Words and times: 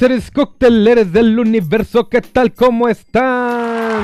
seres 0.00 0.30
cocteleres 0.30 1.12
del 1.12 1.38
universo, 1.38 2.08
¿qué 2.08 2.22
tal? 2.22 2.54
¿Cómo 2.54 2.88
están? 2.88 4.02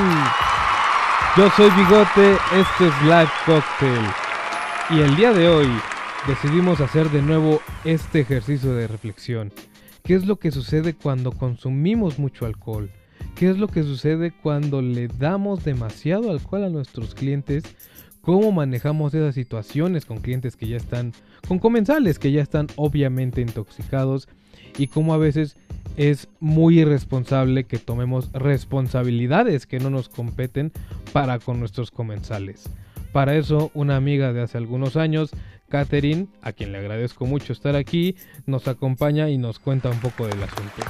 Yo 1.38 1.48
soy 1.56 1.70
Bigote, 1.70 2.32
esto 2.54 2.86
es 2.86 3.02
Live 3.04 3.30
Cocktail. 3.46 4.06
Y 4.90 5.00
el 5.00 5.16
día 5.16 5.32
de 5.32 5.48
hoy 5.48 5.68
decidimos 6.28 6.82
hacer 6.82 7.08
de 7.08 7.22
nuevo 7.22 7.62
este 7.86 8.20
ejercicio 8.20 8.74
de 8.74 8.88
reflexión. 8.88 9.54
¿Qué 10.02 10.14
es 10.14 10.26
lo 10.26 10.36
que 10.36 10.50
sucede 10.50 10.92
cuando 10.92 11.32
consumimos 11.32 12.18
mucho 12.18 12.44
alcohol? 12.44 12.90
¿Qué 13.34 13.48
es 13.48 13.56
lo 13.56 13.68
que 13.68 13.82
sucede 13.82 14.34
cuando 14.42 14.82
le 14.82 15.08
damos 15.08 15.64
demasiado 15.64 16.30
alcohol 16.30 16.64
a 16.64 16.68
nuestros 16.68 17.14
clientes? 17.14 17.64
¿Cómo 18.20 18.52
manejamos 18.52 19.14
esas 19.14 19.34
situaciones 19.34 20.04
con 20.04 20.18
clientes 20.18 20.56
que 20.56 20.68
ya 20.68 20.76
están, 20.76 21.14
con 21.48 21.58
comensales 21.58 22.18
que 22.18 22.32
ya 22.32 22.42
están 22.42 22.66
obviamente 22.76 23.40
intoxicados? 23.40 24.28
Y 24.76 24.88
cómo 24.88 25.14
a 25.14 25.18
veces 25.18 25.56
es 25.96 26.28
muy 26.40 26.80
irresponsable 26.80 27.64
que 27.64 27.78
tomemos 27.78 28.30
responsabilidades 28.32 29.66
que 29.66 29.78
no 29.78 29.90
nos 29.90 30.08
competen 30.08 30.72
para 31.12 31.38
con 31.38 31.60
nuestros 31.60 31.90
comensales. 31.90 32.68
Para 33.12 33.36
eso, 33.36 33.70
una 33.74 33.96
amiga 33.96 34.32
de 34.32 34.42
hace 34.42 34.58
algunos 34.58 34.96
años, 34.96 35.30
Catherine, 35.68 36.26
a 36.42 36.52
quien 36.52 36.72
le 36.72 36.78
agradezco 36.78 37.26
mucho 37.26 37.52
estar 37.52 37.74
aquí, 37.74 38.16
nos 38.46 38.68
acompaña 38.68 39.30
y 39.30 39.38
nos 39.38 39.58
cuenta 39.58 39.90
un 39.90 40.00
poco 40.00 40.26
del 40.26 40.42
asunto. 40.42 40.82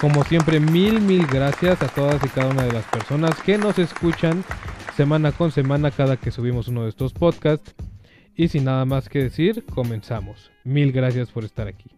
Como 0.00 0.24
siempre, 0.24 0.60
mil, 0.60 1.00
mil 1.00 1.26
gracias 1.26 1.80
a 1.82 1.88
todas 1.88 2.22
y 2.24 2.28
cada 2.28 2.50
una 2.50 2.64
de 2.64 2.72
las 2.72 2.84
personas 2.86 3.40
que 3.42 3.56
nos 3.56 3.78
escuchan 3.78 4.44
semana 4.96 5.32
con 5.32 5.52
semana 5.52 5.90
cada 5.90 6.16
que 6.16 6.30
subimos 6.30 6.68
uno 6.68 6.82
de 6.82 6.90
estos 6.90 7.12
podcasts. 7.12 7.74
Y 8.34 8.48
sin 8.48 8.64
nada 8.64 8.84
más 8.84 9.08
que 9.08 9.20
decir, 9.20 9.64
comenzamos. 9.66 10.50
Mil 10.64 10.90
gracias 10.90 11.30
por 11.30 11.44
estar 11.44 11.68
aquí. 11.68 11.90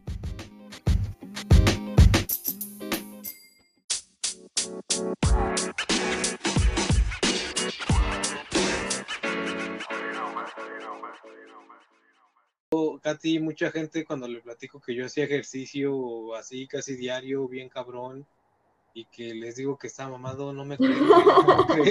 Katy, 13.05 13.39
mucha 13.39 13.71
gente 13.71 14.03
cuando 14.03 14.27
le 14.27 14.41
platico 14.41 14.81
que 14.81 14.95
yo 14.95 15.05
hacía 15.05 15.25
ejercicio 15.25 16.35
así 16.37 16.67
casi 16.67 16.97
diario, 16.97 17.47
bien 17.47 17.69
cabrón, 17.69 18.27
y 18.95 19.05
que 19.05 19.35
les 19.35 19.57
digo 19.57 19.77
que 19.77 19.89
está 19.89 20.09
mamado, 20.09 20.55
no 20.55 20.65
me 20.65 20.79
creen. 20.79 21.07
No. 21.07 21.67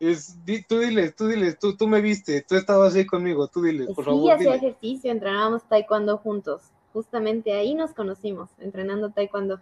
Es, 0.00 0.36
tú 0.66 0.80
diles, 0.80 1.14
tú 1.14 1.28
diles, 1.28 1.56
tú, 1.60 1.76
tú 1.76 1.86
me 1.86 2.00
viste, 2.00 2.42
tú 2.42 2.56
estabas 2.56 2.96
ahí 2.96 3.06
conmigo, 3.06 3.46
tú 3.46 3.62
diles, 3.62 3.86
por 3.86 4.04
sí, 4.04 4.10
favor. 4.10 4.32
hacía 4.32 4.56
ejercicio, 4.56 5.12
entrenábamos 5.12 5.62
taekwondo 5.68 6.18
juntos. 6.18 6.62
Justamente 6.92 7.52
ahí 7.52 7.76
nos 7.76 7.92
conocimos, 7.92 8.50
entrenando 8.58 9.10
taekwondo. 9.10 9.60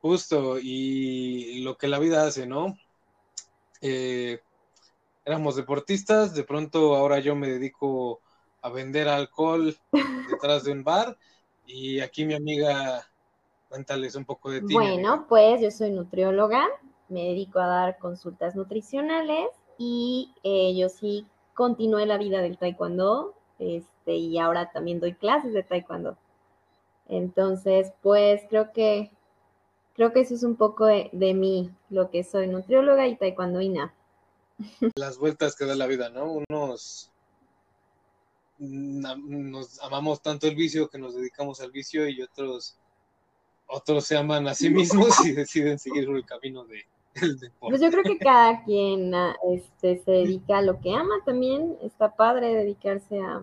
Justo, 0.00 0.58
y 0.60 1.60
lo 1.60 1.78
que 1.78 1.86
la 1.86 2.00
vida 2.00 2.26
hace, 2.26 2.44
¿no? 2.44 2.76
Eh, 3.82 4.40
éramos 5.24 5.54
deportistas, 5.54 6.34
de 6.34 6.42
pronto 6.42 6.96
ahora 6.96 7.20
yo 7.20 7.36
me 7.36 7.48
dedico 7.48 8.20
a 8.62 8.70
vender 8.70 9.08
alcohol 9.08 9.76
detrás 10.30 10.64
de 10.64 10.72
un 10.72 10.84
bar 10.84 11.16
y 11.66 12.00
aquí 12.00 12.24
mi 12.24 12.34
amiga, 12.34 13.06
cuéntales 13.68 14.14
un 14.14 14.24
poco 14.24 14.50
de 14.50 14.60
ti. 14.60 14.74
Bueno, 14.74 15.26
pues 15.28 15.60
yo 15.60 15.70
soy 15.70 15.90
nutrióloga, 15.90 16.66
me 17.08 17.24
dedico 17.24 17.58
a 17.58 17.66
dar 17.66 17.98
consultas 17.98 18.54
nutricionales 18.54 19.48
y 19.78 20.32
eh, 20.44 20.74
yo 20.76 20.88
sí 20.88 21.26
continué 21.54 22.06
la 22.06 22.18
vida 22.18 22.40
del 22.40 22.58
taekwondo 22.58 23.34
este, 23.58 24.14
y 24.14 24.38
ahora 24.38 24.70
también 24.72 25.00
doy 25.00 25.14
clases 25.14 25.52
de 25.52 25.62
taekwondo. 25.62 26.16
Entonces, 27.08 27.92
pues 28.00 28.42
creo 28.48 28.72
que 28.72 29.10
creo 29.94 30.12
que 30.12 30.20
eso 30.20 30.34
es 30.34 30.42
un 30.42 30.56
poco 30.56 30.86
de, 30.86 31.10
de 31.12 31.34
mí, 31.34 31.70
lo 31.90 32.10
que 32.10 32.24
soy 32.24 32.46
nutrióloga 32.46 33.06
y 33.08 33.16
taekwondoína. 33.16 33.94
Las 34.94 35.18
vueltas 35.18 35.56
que 35.56 35.66
da 35.66 35.74
la 35.74 35.86
vida, 35.86 36.08
¿no? 36.08 36.42
Unos 36.48 37.11
nos 38.62 39.80
amamos 39.82 40.22
tanto 40.22 40.46
el 40.46 40.54
vicio 40.54 40.88
que 40.88 40.98
nos 40.98 41.14
dedicamos 41.14 41.60
al 41.60 41.72
vicio 41.72 42.08
y 42.08 42.22
otros 42.22 42.78
otros 43.66 44.04
se 44.04 44.16
aman 44.16 44.46
a 44.46 44.54
sí 44.54 44.70
mismos 44.70 45.24
y 45.24 45.32
deciden 45.32 45.78
seguir 45.78 46.08
el 46.08 46.24
camino 46.24 46.64
de, 46.64 46.84
del 47.20 47.38
deporte. 47.38 47.76
Pues 47.76 47.80
yo 47.80 47.90
creo 47.90 48.02
que 48.04 48.18
cada 48.18 48.62
quien 48.64 49.12
este, 49.50 50.02
se 50.04 50.10
dedica 50.10 50.58
a 50.58 50.62
lo 50.62 50.78
que 50.80 50.94
ama 50.94 51.14
también. 51.24 51.76
Está 51.82 52.14
padre 52.14 52.54
dedicarse 52.54 53.20
a, 53.20 53.42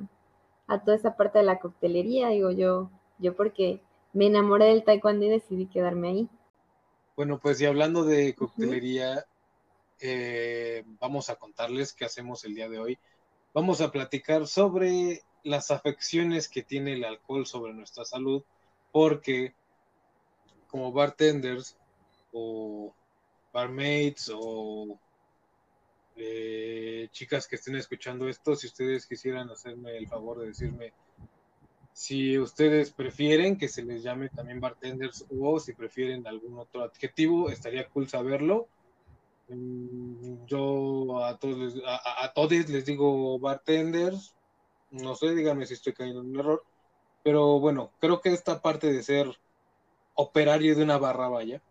a 0.68 0.84
toda 0.84 0.96
esa 0.96 1.18
parte 1.18 1.40
de 1.40 1.46
la 1.46 1.60
coctelería, 1.60 2.30
digo 2.30 2.52
yo, 2.52 2.90
yo 3.18 3.36
porque 3.36 3.82
me 4.14 4.28
enamoré 4.28 4.66
del 4.66 4.84
taekwondo 4.84 5.26
y 5.26 5.30
decidí 5.30 5.66
quedarme 5.66 6.10
ahí. 6.10 6.30
Bueno, 7.16 7.40
pues 7.40 7.60
y 7.60 7.66
hablando 7.66 8.04
de 8.04 8.34
coctelería, 8.36 9.12
uh 9.12 9.18
-huh. 9.18 9.24
eh, 10.00 10.84
vamos 11.00 11.30
a 11.30 11.36
contarles 11.36 11.92
qué 11.92 12.06
hacemos 12.06 12.46
el 12.46 12.56
día 12.56 12.70
de 12.70 12.80
hoy. 12.80 12.98
Vamos 13.54 13.82
a 13.82 13.92
platicar 13.92 14.48
sobre 14.48 15.24
las 15.44 15.72
afecciones 15.72 16.48
que 16.48 16.62
tiene 16.62 16.94
el 16.94 17.04
alcohol 17.04 17.46
sobre 17.46 17.74
nuestra 17.74 18.06
salud, 18.06 18.44
porque 18.92 19.54
como 20.68 20.92
bartenders 20.92 21.76
o 22.32 22.94
barmaids 23.52 24.32
o 24.34 25.00
eh, 26.16 27.08
chicas 27.12 27.48
que 27.48 27.56
estén 27.56 27.76
escuchando 27.76 28.28
esto, 28.28 28.56
si 28.56 28.68
ustedes 28.68 29.08
quisieran 29.08 29.50
hacerme 29.50 29.98
el 29.98 30.08
favor 30.08 30.40
de 30.40 30.48
decirme 30.48 30.94
si 32.00 32.38
ustedes 32.38 32.92
prefieren 32.92 33.58
que 33.58 33.68
se 33.68 33.84
les 33.84 34.04
llame 34.04 34.30
también 34.30 34.62
bartenders 34.62 35.26
o 35.38 35.60
si 35.60 35.74
prefieren 35.74 36.26
algún 36.28 36.58
otro 36.58 36.84
adjetivo, 36.84 37.50
estaría 37.50 37.90
cool 37.90 38.08
saberlo. 38.08 38.70
Yo 39.50 41.24
a 41.24 41.38
todos, 41.40 41.58
les, 41.58 41.84
a 41.86 42.32
todos 42.34 42.52
les 42.52 42.86
digo 42.86 43.40
bartenders, 43.40 44.36
no 44.92 45.16
sé, 45.16 45.34
díganme 45.34 45.66
si 45.66 45.74
estoy 45.74 45.94
cayendo 45.94 46.22
en 46.22 46.28
un 46.28 46.40
error, 46.40 46.64
pero 47.24 47.60
bueno, 47.60 47.92
creo 48.00 48.22
que 48.22 48.30
esta 48.30 48.62
parte 48.62 48.92
de 48.92 49.04
ser 49.04 49.40
operario 50.14 50.76
de 50.76 50.84
una 50.84 50.98
barra, 50.98 51.30
vaya, 51.30 51.62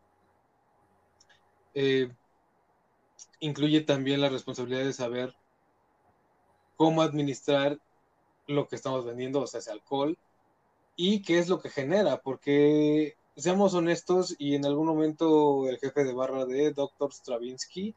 eh, 1.74 2.10
incluye 3.40 3.82
también 3.82 4.20
la 4.20 4.28
responsabilidad 4.28 4.84
de 4.84 4.92
saber 4.92 5.34
cómo 6.76 7.02
administrar 7.02 7.78
lo 8.46 8.66
que 8.66 8.76
estamos 8.76 9.04
vendiendo, 9.04 9.40
o 9.40 9.46
sea, 9.46 9.60
ese 9.60 9.70
alcohol, 9.70 10.18
y 10.96 11.22
qué 11.22 11.38
es 11.38 11.48
lo 11.48 11.60
que 11.60 11.70
genera, 11.70 12.22
porque 12.22 13.17
seamos 13.38 13.74
honestos, 13.74 14.34
y 14.38 14.54
en 14.56 14.66
algún 14.66 14.86
momento 14.86 15.68
el 15.68 15.78
jefe 15.78 16.04
de 16.04 16.12
barra 16.12 16.44
de 16.44 16.72
Dr. 16.72 17.12
Stravinsky, 17.12 17.94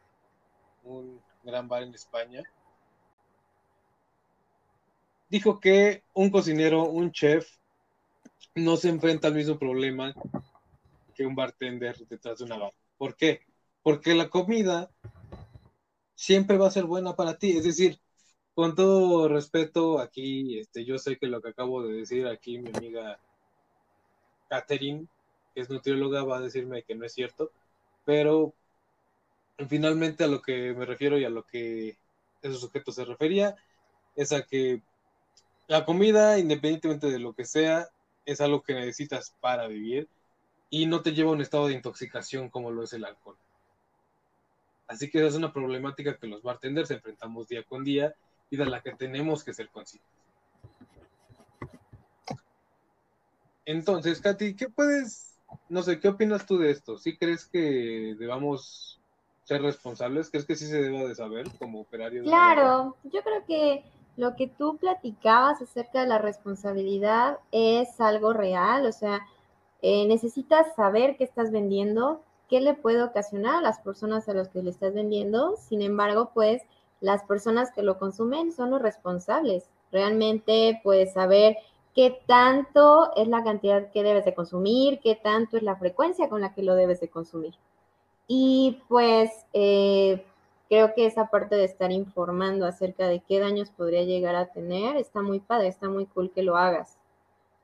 un 0.83 1.19
gran 1.43 1.67
bar 1.67 1.83
en 1.83 1.95
España, 1.95 2.43
dijo 5.29 5.59
que 5.59 6.03
un 6.13 6.29
cocinero, 6.29 6.83
un 6.83 7.11
chef, 7.11 7.49
no 8.53 8.77
se 8.77 8.89
enfrenta 8.89 9.29
al 9.29 9.35
mismo 9.35 9.57
problema 9.57 10.13
que 11.15 11.25
un 11.25 11.35
bartender 11.35 11.97
detrás 12.07 12.39
de 12.39 12.45
una 12.45 12.57
barra. 12.57 12.77
¿Por 12.97 13.15
qué? 13.15 13.41
Porque 13.81 14.13
la 14.13 14.29
comida 14.29 14.91
siempre 16.13 16.57
va 16.57 16.67
a 16.67 16.71
ser 16.71 16.83
buena 16.83 17.15
para 17.15 17.37
ti, 17.37 17.57
es 17.57 17.63
decir, 17.63 17.99
con 18.53 18.75
todo 18.75 19.27
respeto, 19.27 19.99
aquí 19.99 20.59
este, 20.59 20.85
yo 20.85 20.99
sé 20.99 21.17
que 21.17 21.27
lo 21.27 21.41
que 21.41 21.49
acabo 21.49 21.81
de 21.81 21.93
decir 21.93 22.27
aquí 22.27 22.59
mi 22.59 22.69
amiga 22.69 23.19
Catherine, 24.49 25.07
que 25.53 25.61
es 25.61 25.69
nutrióloga, 25.69 26.23
va 26.23 26.37
a 26.37 26.41
decirme 26.41 26.83
que 26.83 26.95
no 26.95 27.05
es 27.05 27.13
cierto, 27.13 27.51
pero 28.05 28.53
finalmente 29.67 30.23
a 30.23 30.27
lo 30.27 30.41
que 30.41 30.73
me 30.73 30.85
refiero 30.85 31.17
y 31.17 31.25
a 31.25 31.29
lo 31.29 31.43
que 31.45 31.97
ese 32.41 32.55
sujeto 32.55 32.91
se 32.91 33.05
refería 33.05 33.55
es 34.15 34.31
a 34.31 34.43
que 34.43 34.81
la 35.67 35.85
comida, 35.85 36.39
independientemente 36.39 37.07
de 37.07 37.19
lo 37.19 37.33
que 37.33 37.45
sea, 37.45 37.89
es 38.25 38.41
algo 38.41 38.61
que 38.61 38.73
necesitas 38.73 39.33
para 39.39 39.67
vivir 39.67 40.07
y 40.69 40.85
no 40.85 41.01
te 41.01 41.13
lleva 41.13 41.29
a 41.29 41.33
un 41.33 41.41
estado 41.41 41.67
de 41.67 41.73
intoxicación 41.73 42.49
como 42.49 42.71
lo 42.71 42.83
es 42.83 42.93
el 42.93 43.05
alcohol. 43.05 43.37
Así 44.87 45.09
que 45.09 45.19
esa 45.19 45.27
es 45.27 45.35
una 45.35 45.53
problemática 45.53 46.17
que 46.17 46.27
los 46.27 46.43
bartenders 46.43 46.91
enfrentamos 46.91 47.47
día 47.47 47.63
con 47.63 47.83
día 47.83 48.13
y 48.49 48.57
de 48.57 48.65
la 48.65 48.81
que 48.81 48.91
tenemos 48.91 49.43
que 49.43 49.53
ser 49.53 49.69
conscientes. 49.69 50.11
Entonces, 53.65 54.19
Katy, 54.19 54.55
¿qué 54.55 54.67
puedes, 54.69 55.30
no 55.69 55.83
sé, 55.83 55.99
qué 55.99 56.09
opinas 56.09 56.45
tú 56.45 56.57
de 56.57 56.71
esto? 56.71 56.97
¿Sí 56.97 57.17
crees 57.17 57.45
que 57.45 58.15
debamos 58.19 58.99
ser 59.43 59.61
responsables? 59.61 60.29
¿Crees 60.29 60.45
que 60.45 60.55
sí 60.55 60.65
se 60.65 60.81
deba 60.81 61.07
de 61.07 61.15
saber 61.15 61.47
como 61.57 61.81
operario? 61.81 62.23
Claro, 62.23 62.95
yo 63.03 63.21
creo 63.23 63.45
que 63.45 63.83
lo 64.17 64.35
que 64.35 64.47
tú 64.47 64.77
platicabas 64.77 65.61
acerca 65.61 66.01
de 66.01 66.07
la 66.07 66.17
responsabilidad 66.17 67.39
es 67.51 67.99
algo 67.99 68.33
real, 68.33 68.85
o 68.85 68.91
sea, 68.91 69.21
eh, 69.81 70.05
necesitas 70.07 70.75
saber 70.75 71.17
qué 71.17 71.23
estás 71.23 71.51
vendiendo, 71.51 72.21
qué 72.49 72.61
le 72.61 72.73
puede 72.73 73.01
ocasionar 73.01 73.55
a 73.55 73.61
las 73.61 73.79
personas 73.79 74.27
a 74.29 74.33
las 74.33 74.49
que 74.49 74.61
le 74.61 74.69
estás 74.69 74.93
vendiendo, 74.93 75.55
sin 75.57 75.81
embargo, 75.81 76.31
pues 76.33 76.61
las 76.99 77.23
personas 77.23 77.71
que 77.71 77.81
lo 77.81 77.97
consumen 77.97 78.51
son 78.51 78.69
los 78.69 78.81
responsables. 78.81 79.65
Realmente, 79.91 80.79
pues 80.83 81.13
saber 81.13 81.57
qué 81.95 82.21
tanto 82.25 83.11
es 83.15 83.27
la 83.27 83.43
cantidad 83.43 83.91
que 83.91 84.03
debes 84.03 84.25
de 84.25 84.33
consumir, 84.33 84.99
qué 85.01 85.15
tanto 85.15 85.57
es 85.57 85.63
la 85.63 85.75
frecuencia 85.75 86.29
con 86.29 86.41
la 86.41 86.53
que 86.53 86.63
lo 86.63 86.75
debes 86.75 86.99
de 87.01 87.09
consumir. 87.09 87.53
Y 88.27 88.81
pues 88.87 89.29
eh, 89.53 90.25
creo 90.69 90.93
que 90.93 91.05
esa 91.05 91.27
parte 91.27 91.55
de 91.55 91.65
estar 91.65 91.91
informando 91.91 92.65
acerca 92.65 93.07
de 93.07 93.19
qué 93.19 93.39
daños 93.39 93.69
podría 93.71 94.03
llegar 94.03 94.35
a 94.35 94.47
tener 94.47 94.95
está 94.95 95.21
muy 95.21 95.39
padre, 95.39 95.67
está 95.67 95.89
muy 95.89 96.05
cool 96.05 96.31
que 96.31 96.43
lo 96.43 96.55
hagas. 96.55 96.97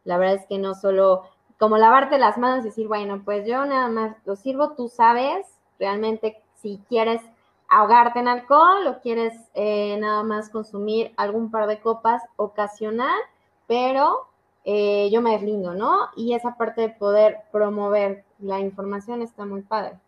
La 0.03 0.17
verdad 0.17 0.35
es 0.35 0.45
que 0.47 0.57
no 0.57 0.73
solo 0.73 1.23
como 1.57 1.77
lavarte 1.77 2.17
las 2.17 2.37
manos 2.37 2.61
y 2.61 2.69
decir, 2.69 2.87
bueno, 2.87 3.21
pues 3.23 3.47
yo 3.47 3.65
nada 3.65 3.87
más 3.87 4.15
lo 4.25 4.35
sirvo, 4.35 4.73
tú 4.73 4.89
sabes 4.89 5.47
realmente 5.79 6.41
si 6.55 6.81
quieres 6.89 7.21
ahogarte 7.69 8.19
en 8.19 8.27
alcohol 8.27 8.87
o 8.87 8.99
quieres 9.01 9.33
eh, 9.53 9.97
nada 9.99 10.23
más 10.23 10.49
consumir 10.49 11.13
algún 11.17 11.51
par 11.51 11.67
de 11.67 11.79
copas 11.79 12.21
ocasional, 12.35 13.17
pero 13.67 14.27
eh, 14.63 15.09
yo 15.11 15.21
me 15.21 15.31
deslindo, 15.31 15.73
¿no? 15.73 16.09
Y 16.15 16.33
esa 16.33 16.57
parte 16.57 16.81
de 16.81 16.89
poder 16.89 17.43
promover 17.51 18.25
la 18.39 18.59
información 18.59 19.21
está 19.21 19.45
muy 19.45 19.61
padre. 19.61 19.99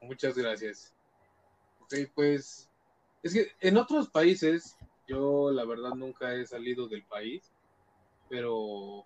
Muchas 0.00 0.36
gracias. 0.36 0.94
Ok, 1.82 1.94
pues 2.14 2.70
es 3.22 3.34
que 3.34 3.52
en 3.60 3.76
otros 3.76 4.08
países, 4.08 4.76
yo 5.06 5.50
la 5.50 5.64
verdad 5.64 5.94
nunca 5.94 6.34
he 6.34 6.46
salido 6.46 6.88
del 6.88 7.04
país, 7.04 7.52
pero 8.28 9.04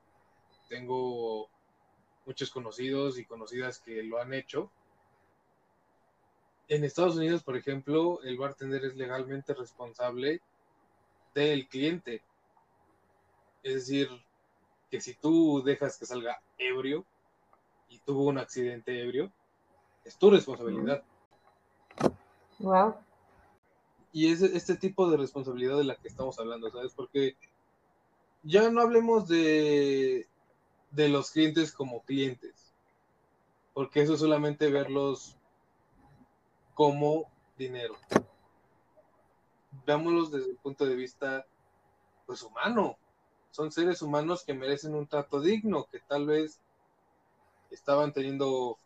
tengo 0.68 1.48
muchos 2.26 2.50
conocidos 2.50 3.18
y 3.18 3.24
conocidas 3.24 3.80
que 3.80 4.02
lo 4.02 4.20
han 4.20 4.32
hecho 4.32 4.70
en 6.68 6.84
Estados 6.84 7.16
Unidos, 7.16 7.42
por 7.42 7.56
ejemplo, 7.56 8.22
el 8.22 8.38
bartender 8.38 8.82
es 8.86 8.96
legalmente 8.96 9.52
responsable 9.52 10.40
del 11.34 11.68
cliente. 11.68 12.22
Es 13.62 13.74
decir, 13.74 14.08
que 14.90 15.00
si 15.00 15.14
tú 15.14 15.62
dejas 15.64 15.98
que 15.98 16.06
salga 16.06 16.42
ebrio 16.58 17.04
y 17.88 17.98
tuvo 18.00 18.24
un 18.24 18.38
accidente 18.38 19.02
ebrio, 19.02 19.32
es 20.04 20.16
tu 20.16 20.30
responsabilidad. 20.30 21.02
Wow. 22.58 22.96
Y 24.12 24.30
es 24.30 24.42
este 24.42 24.76
tipo 24.76 25.10
de 25.10 25.16
responsabilidad 25.16 25.78
de 25.78 25.84
la 25.84 25.96
que 25.96 26.08
estamos 26.08 26.38
hablando, 26.38 26.70
¿sabes? 26.70 26.92
Porque 26.92 27.36
ya 28.42 28.68
no 28.70 28.82
hablemos 28.82 29.28
de, 29.28 30.26
de 30.90 31.08
los 31.08 31.30
clientes 31.30 31.72
como 31.72 32.02
clientes, 32.02 32.72
porque 33.72 34.02
eso 34.02 34.14
es 34.14 34.20
solamente 34.20 34.70
verlos 34.70 35.36
como 36.74 37.30
dinero. 37.56 37.96
Veámoslos 39.86 40.30
desde 40.30 40.50
el 40.50 40.56
punto 40.56 40.84
de 40.84 40.94
vista 40.94 41.46
pues 42.26 42.42
humano. 42.42 42.98
Son 43.52 43.70
seres 43.70 44.02
humanos 44.02 44.44
que 44.44 44.54
merecen 44.54 44.94
un 44.94 45.06
trato 45.06 45.40
digno, 45.40 45.86
que 45.92 46.00
tal 46.00 46.26
vez 46.26 46.58
estaban 47.70 48.12
teniendo 48.12 48.78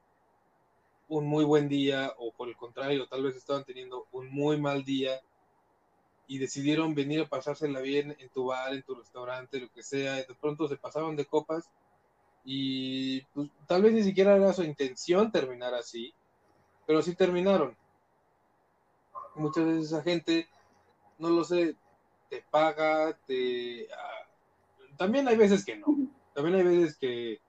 un 1.08 1.26
muy 1.26 1.44
buen 1.44 1.68
día 1.68 2.12
o 2.18 2.32
por 2.32 2.48
el 2.48 2.56
contrario, 2.56 3.06
tal 3.06 3.22
vez 3.22 3.36
estaban 3.36 3.64
teniendo 3.64 4.06
un 4.12 4.28
muy 4.28 4.60
mal 4.60 4.84
día 4.84 5.20
y 6.26 6.38
decidieron 6.38 6.96
venir 6.96 7.22
a 7.22 7.28
pasársela 7.28 7.80
bien 7.80 8.16
en 8.18 8.28
tu 8.30 8.46
bar, 8.46 8.74
en 8.74 8.82
tu 8.82 8.96
restaurante, 8.96 9.60
lo 9.60 9.70
que 9.70 9.84
sea, 9.84 10.14
de 10.14 10.34
pronto 10.40 10.66
se 10.66 10.76
pasaban 10.76 11.14
de 11.14 11.26
copas 11.26 11.70
y 12.44 13.20
pues, 13.34 13.48
tal 13.68 13.82
vez 13.82 13.92
ni 13.92 14.02
siquiera 14.02 14.36
era 14.36 14.52
su 14.52 14.64
intención 14.64 15.30
terminar 15.30 15.74
así, 15.74 16.12
pero 16.86 17.02
sí 17.02 17.14
terminaron. 17.14 17.76
Muchas 19.36 19.64
veces 19.64 19.86
esa 19.86 20.02
gente, 20.02 20.48
no 21.18 21.30
lo 21.30 21.44
sé, 21.44 21.76
te 22.30 22.44
paga, 22.50 23.16
te... 23.26 23.88
También 24.96 25.28
hay 25.28 25.36
veces 25.36 25.64
que 25.64 25.76
no. 25.76 25.86
También 26.34 26.56
hay 26.56 26.62
veces 26.62 26.96
que 26.98 27.40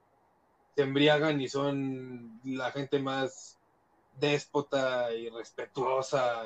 se 0.75 0.83
embriagan 0.83 1.41
y 1.41 1.47
son 1.47 2.39
la 2.43 2.71
gente 2.71 2.99
más 2.99 3.57
déspota 4.19 5.13
y 5.13 5.29
respetuosa 5.29 6.43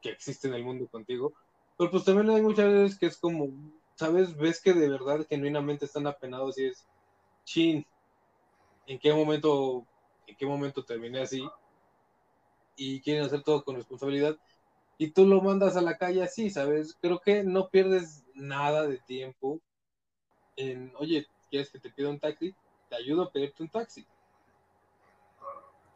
que 0.00 0.10
existe 0.10 0.48
en 0.48 0.54
el 0.54 0.64
mundo 0.64 0.86
contigo. 0.88 1.34
Pero 1.76 1.90
pues 1.90 2.04
también 2.04 2.30
hay 2.30 2.42
muchas 2.42 2.72
veces 2.72 2.98
que 2.98 3.06
es 3.06 3.16
como, 3.16 3.48
¿sabes? 3.94 4.36
Ves 4.36 4.60
que 4.60 4.72
de 4.72 4.88
verdad 4.88 5.26
genuinamente 5.28 5.84
están 5.84 6.06
apenados 6.06 6.58
y 6.58 6.66
es, 6.66 6.86
chin, 7.44 7.86
¿en 8.86 8.98
qué 8.98 9.12
momento, 9.12 9.84
en 10.26 10.36
qué 10.36 10.46
momento 10.46 10.84
terminé 10.84 11.20
así? 11.20 11.42
y 12.76 13.00
quieren 13.00 13.24
hacer 13.24 13.42
todo 13.42 13.64
con 13.64 13.76
responsabilidad 13.76 14.36
y 14.98 15.10
tú 15.10 15.26
lo 15.26 15.40
mandas 15.40 15.76
a 15.76 15.82
la 15.82 15.96
calle 15.98 16.22
así, 16.22 16.50
¿sabes? 16.50 16.96
Creo 17.00 17.20
que 17.20 17.42
no 17.42 17.68
pierdes 17.68 18.24
nada 18.34 18.86
de 18.86 18.98
tiempo 18.98 19.60
en, 20.56 20.92
oye, 20.98 21.26
¿quieres 21.50 21.70
que 21.70 21.78
te 21.78 21.90
pida 21.90 22.10
un 22.10 22.18
taxi? 22.18 22.54
Te 22.88 22.96
ayudo 22.96 23.22
a 23.22 23.30
pedirte 23.30 23.62
un 23.62 23.68
taxi. 23.68 24.06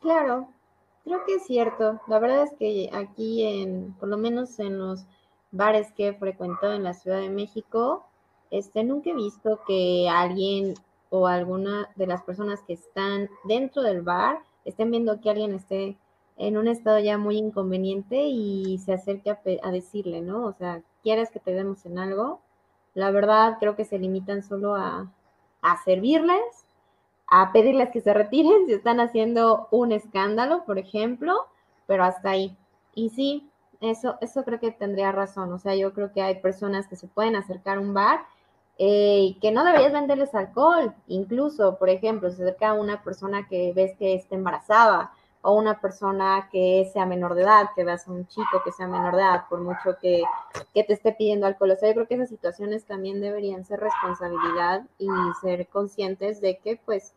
Claro, 0.00 0.48
creo 1.04 1.24
que 1.26 1.34
es 1.34 1.46
cierto. 1.46 2.00
La 2.06 2.18
verdad 2.18 2.44
es 2.44 2.52
que 2.58 2.90
aquí 2.92 3.42
en, 3.42 3.94
por 3.94 4.08
lo 4.08 4.16
menos 4.16 4.58
en 4.58 4.78
los 4.78 5.04
bares 5.50 5.92
que 5.92 6.08
he 6.08 6.14
frecuentado 6.14 6.74
en 6.74 6.84
la 6.84 6.94
Ciudad 6.94 7.20
de 7.20 7.30
México, 7.30 8.06
este, 8.50 8.84
nunca 8.84 9.10
he 9.10 9.14
visto 9.14 9.60
que 9.66 10.08
alguien 10.08 10.74
o 11.10 11.26
alguna 11.26 11.90
de 11.96 12.06
las 12.06 12.22
personas 12.22 12.62
que 12.62 12.74
están 12.74 13.28
dentro 13.44 13.82
del 13.82 14.02
bar 14.02 14.40
estén 14.64 14.90
viendo 14.90 15.20
que 15.20 15.30
alguien 15.30 15.54
esté 15.54 15.96
en 16.36 16.56
un 16.56 16.68
estado 16.68 16.98
ya 17.00 17.18
muy 17.18 17.36
inconveniente 17.36 18.26
y 18.28 18.78
se 18.78 18.92
acerque 18.92 19.30
a, 19.30 19.70
decirle, 19.70 20.20
¿no? 20.20 20.44
O 20.44 20.52
sea, 20.52 20.82
¿quieres 21.02 21.30
que 21.30 21.40
te 21.40 21.52
demos 21.52 21.84
en 21.84 21.98
algo? 21.98 22.40
La 22.94 23.10
verdad, 23.10 23.58
creo 23.60 23.76
que 23.76 23.84
se 23.84 23.98
limitan 23.98 24.42
solo 24.42 24.74
a, 24.74 25.10
a 25.62 25.82
servirles, 25.84 26.66
a 27.26 27.52
pedirles 27.52 27.90
que 27.90 28.00
se 28.00 28.14
retiren 28.14 28.64
si 28.66 28.74
están 28.74 29.00
haciendo 29.00 29.68
un 29.70 29.92
escándalo, 29.92 30.64
por 30.64 30.78
ejemplo, 30.78 31.46
pero 31.86 32.04
hasta 32.04 32.30
ahí. 32.30 32.56
Y 32.94 33.10
sí, 33.10 33.50
eso, 33.80 34.18
eso 34.20 34.44
creo 34.44 34.60
que 34.60 34.72
tendría 34.72 35.12
razón. 35.12 35.52
O 35.52 35.58
sea, 35.58 35.74
yo 35.74 35.92
creo 35.92 36.12
que 36.12 36.22
hay 36.22 36.40
personas 36.40 36.88
que 36.88 36.96
se 36.96 37.06
pueden 37.06 37.36
acercar 37.36 37.78
a 37.78 37.80
un 37.80 37.94
bar 37.94 38.20
eh, 38.78 39.36
que 39.40 39.50
no 39.50 39.64
deberías 39.64 39.92
venderles 39.92 40.34
alcohol. 40.34 40.94
Incluso, 41.06 41.78
por 41.78 41.88
ejemplo, 41.88 42.30
se 42.30 42.42
acerca 42.42 42.70
a 42.70 42.74
una 42.74 43.02
persona 43.02 43.48
que 43.48 43.72
ves 43.74 43.96
que 43.98 44.14
está 44.14 44.34
embarazada 44.34 45.12
o 45.42 45.52
una 45.52 45.80
persona 45.80 46.48
que 46.50 46.90
sea 46.92 47.06
menor 47.06 47.34
de 47.34 47.42
edad, 47.42 47.70
que 47.74 47.84
veas 47.84 48.06
a 48.08 48.10
un 48.10 48.26
chico 48.26 48.62
que 48.64 48.72
sea 48.72 48.88
menor 48.88 49.14
de 49.14 49.22
edad, 49.22 49.44
por 49.48 49.60
mucho 49.60 49.96
que, 50.00 50.22
te 50.74 50.92
esté 50.92 51.12
pidiendo 51.12 51.46
alcohol. 51.46 51.72
O 51.72 51.76
sea, 51.76 51.88
yo 51.88 51.94
creo 51.94 52.08
que 52.08 52.14
esas 52.14 52.28
situaciones 52.28 52.84
también 52.84 53.20
deberían 53.20 53.64
ser 53.64 53.80
responsabilidad 53.80 54.86
y 54.98 55.08
ser 55.40 55.68
conscientes 55.68 56.40
de 56.40 56.58
que, 56.58 56.80
pues, 56.84 57.14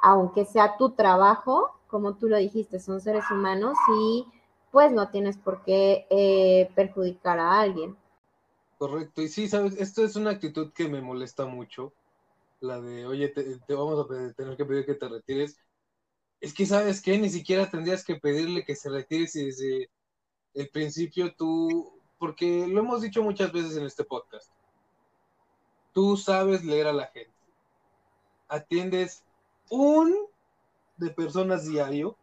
aunque 0.00 0.44
sea 0.44 0.76
tu 0.76 0.90
trabajo, 0.90 1.70
como 1.88 2.14
tú 2.14 2.28
lo 2.28 2.36
dijiste, 2.36 2.80
son 2.80 3.00
seres 3.00 3.24
humanos 3.30 3.76
y 3.98 4.26
pues 4.70 4.92
no 4.92 5.08
tienes 5.10 5.38
por 5.38 5.62
qué 5.64 6.06
eh, 6.10 6.70
perjudicar 6.74 7.38
a 7.38 7.60
alguien. 7.60 7.96
Correcto, 8.78 9.22
y 9.22 9.28
sí, 9.28 9.48
sabes, 9.48 9.80
esto 9.80 10.04
es 10.04 10.16
una 10.16 10.30
actitud 10.30 10.72
que 10.72 10.86
me 10.86 11.00
molesta 11.00 11.46
mucho, 11.46 11.94
la 12.60 12.80
de, 12.80 13.06
oye, 13.06 13.28
te 13.28 13.74
vamos 13.74 14.04
a 14.04 14.34
tener 14.34 14.56
que 14.56 14.64
pedir 14.66 14.84
que 14.84 14.94
te 14.94 15.08
retires, 15.08 15.56
es 16.40 16.54
que, 16.54 16.66
¿sabes 16.66 17.00
qué? 17.00 17.18
Ni 17.18 17.30
siquiera 17.30 17.70
tendrías 17.70 18.04
que 18.04 18.16
pedirle 18.16 18.64
que 18.64 18.76
se 18.76 18.90
retire 18.90 19.26
si 19.26 19.46
desde 19.46 19.90
el 20.54 20.68
principio 20.68 21.34
tú, 21.34 22.00
porque 22.18 22.66
lo 22.66 22.80
hemos 22.80 23.02
dicho 23.02 23.22
muchas 23.22 23.52
veces 23.52 23.76
en 23.76 23.84
este 23.84 24.04
podcast, 24.04 24.50
tú 25.92 26.16
sabes 26.16 26.64
leer 26.64 26.86
a 26.86 26.92
la 26.92 27.06
gente, 27.06 27.32
atiendes 28.48 29.24
un 29.70 30.14
de 30.96 31.10
personas 31.10 31.66
diario, 31.66 32.16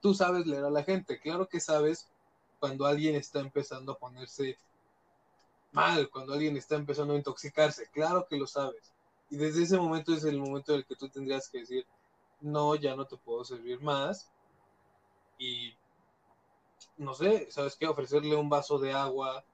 tú 0.00 0.14
sabes 0.14 0.46
leer 0.46 0.64
a 0.64 0.70
la 0.70 0.84
gente, 0.84 1.18
claro 1.18 1.48
que 1.48 1.60
sabes 1.60 2.08
cuando 2.58 2.86
alguien 2.86 3.14
está 3.14 3.40
empezando 3.40 3.92
a 3.92 3.98
ponerse 3.98 4.58
mal, 5.72 6.08
cuando 6.10 6.32
alguien 6.32 6.56
está 6.56 6.76
empezando 6.76 7.14
a 7.14 7.18
intoxicarse, 7.18 7.88
claro 7.90 8.26
que 8.28 8.36
lo 8.36 8.46
sabes. 8.46 8.94
Y 9.28 9.36
desde 9.36 9.64
ese 9.64 9.76
momento 9.76 10.14
es 10.14 10.24
el 10.24 10.38
momento 10.38 10.72
en 10.72 10.78
el 10.78 10.86
que 10.86 10.96
tú 10.96 11.08
tendrías 11.08 11.48
que 11.48 11.58
decir, 11.58 11.86
no, 12.40 12.74
ya 12.74 12.96
no 12.96 13.06
te 13.06 13.16
puedo 13.16 13.44
servir 13.44 13.80
más. 13.80 14.30
Y 15.38 15.74
no 16.96 17.14
sé, 17.14 17.50
¿sabes 17.50 17.76
qué? 17.76 17.86
Ofrecerle 17.86 18.36
un 18.36 18.48
vaso 18.48 18.78
de 18.78 18.92
agua, 18.92 19.44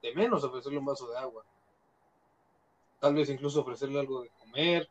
de 0.00 0.14
menos 0.14 0.44
ofrecerle 0.44 0.78
un 0.78 0.86
vaso 0.86 1.08
de 1.08 1.18
agua. 1.18 1.44
Tal 3.00 3.14
vez 3.14 3.28
incluso 3.28 3.60
ofrecerle 3.60 4.00
algo 4.00 4.22
de 4.22 4.30
comer. 4.30 4.88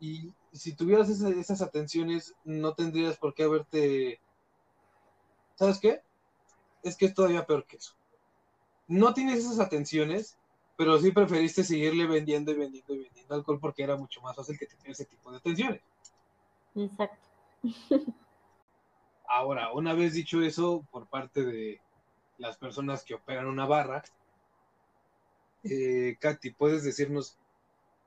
Y 0.00 0.32
si 0.52 0.74
tuvieras 0.74 1.08
esas 1.08 1.60
atenciones, 1.60 2.34
no 2.44 2.74
tendrías 2.74 3.16
por 3.18 3.34
qué 3.34 3.44
haberte... 3.44 4.20
¿Sabes 5.56 5.80
qué? 5.80 6.02
Es 6.82 6.96
que 6.96 7.06
es 7.06 7.14
todavía 7.14 7.46
peor 7.46 7.66
que 7.66 7.78
eso. 7.78 7.94
No 8.86 9.12
tienes 9.12 9.40
esas 9.40 9.58
atenciones 9.58 10.38
pero 10.78 10.96
sí 10.96 11.10
preferiste 11.10 11.64
seguirle 11.64 12.06
vendiendo 12.06 12.52
y 12.52 12.54
vendiendo 12.54 12.94
y 12.94 13.00
vendiendo 13.00 13.34
alcohol 13.34 13.58
porque 13.60 13.82
era 13.82 13.96
mucho 13.96 14.20
más 14.20 14.36
fácil 14.36 14.56
que 14.56 14.66
tener 14.66 14.92
ese 14.92 15.06
tipo 15.06 15.32
de 15.32 15.40
tensiones. 15.40 15.82
Exacto. 16.76 17.28
Ahora, 19.28 19.72
una 19.72 19.92
vez 19.92 20.14
dicho 20.14 20.40
eso 20.40 20.86
por 20.92 21.08
parte 21.08 21.44
de 21.44 21.80
las 22.38 22.56
personas 22.58 23.02
que 23.02 23.14
operan 23.14 23.48
una 23.48 23.66
barra, 23.66 24.04
eh, 25.64 26.16
Katy, 26.20 26.52
¿puedes 26.52 26.84
decirnos 26.84 27.36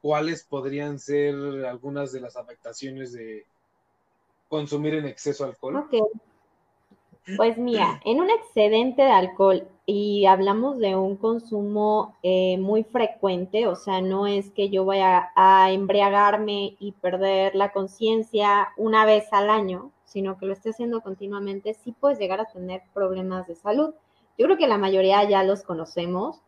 cuáles 0.01 0.45
podrían 0.45 0.97
ser 0.97 1.35
algunas 1.65 2.13
de 2.13 2.21
las 2.21 2.37
afectaciones 2.37 3.11
de 3.11 3.45
consumir 4.47 4.93
en 4.93 5.07
exceso 5.07 5.43
alcohol? 5.43 5.75
Ok. 5.75 5.93
Pues 7.37 7.57
mira, 7.57 8.01
en 8.03 8.19
un 8.19 8.31
excedente 8.31 9.03
de 9.03 9.11
alcohol 9.11 9.67
y 9.85 10.25
hablamos 10.25 10.79
de 10.79 10.95
un 10.95 11.17
consumo 11.17 12.15
eh, 12.23 12.57
muy 12.57 12.83
frecuente, 12.83 13.67
o 13.67 13.75
sea, 13.75 14.01
no 14.01 14.25
es 14.25 14.49
que 14.49 14.69
yo 14.69 14.85
vaya 14.85 15.31
a 15.35 15.71
embriagarme 15.71 16.75
y 16.79 16.93
perder 16.93 17.53
la 17.53 17.71
conciencia 17.71 18.69
una 18.75 19.05
vez 19.05 19.31
al 19.31 19.51
año, 19.51 19.91
sino 20.03 20.37
que 20.37 20.47
lo 20.47 20.53
esté 20.53 20.71
haciendo 20.71 21.01
continuamente, 21.01 21.75
sí 21.75 21.91
puedes 21.91 22.17
llegar 22.17 22.39
a 22.39 22.45
tener 22.45 22.81
problemas 22.93 23.47
de 23.47 23.55
salud. 23.55 23.93
Yo 24.37 24.45
creo 24.47 24.57
que 24.57 24.67
la 24.67 24.79
mayoría 24.79 25.23
ya 25.29 25.43
los 25.43 25.61
conocemos. 25.61 26.41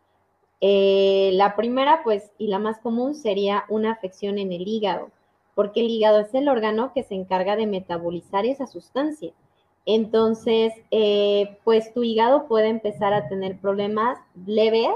Eh, 0.60 1.32
la 1.34 1.56
primera, 1.56 2.02
pues, 2.04 2.32
y 2.40 2.48
la 2.48 2.58
más 2.58 2.80
común 2.80 3.14
sería 3.14 3.66
una 3.70 3.92
afección 3.92 4.40
en 4.40 4.52
el 4.52 4.68
hígado, 4.68 5.12
porque 5.54 5.82
el 5.82 5.90
hígado 5.92 6.22
es 6.22 6.34
el 6.34 6.50
órgano 6.50 6.94
que 6.94 7.04
se 7.04 7.14
encarga 7.14 7.56
de 7.56 7.68
metabolizar 7.68 8.46
esa 8.46 8.66
sustancia. 8.66 9.34
Entonces, 9.86 10.74
eh, 10.92 11.58
pues 11.64 11.94
tu 11.94 12.04
hígado 12.04 12.48
puede 12.48 12.70
empezar 12.70 13.14
a 13.14 13.28
tener 13.28 13.60
problemas 13.60 14.18
leves, 14.46 14.96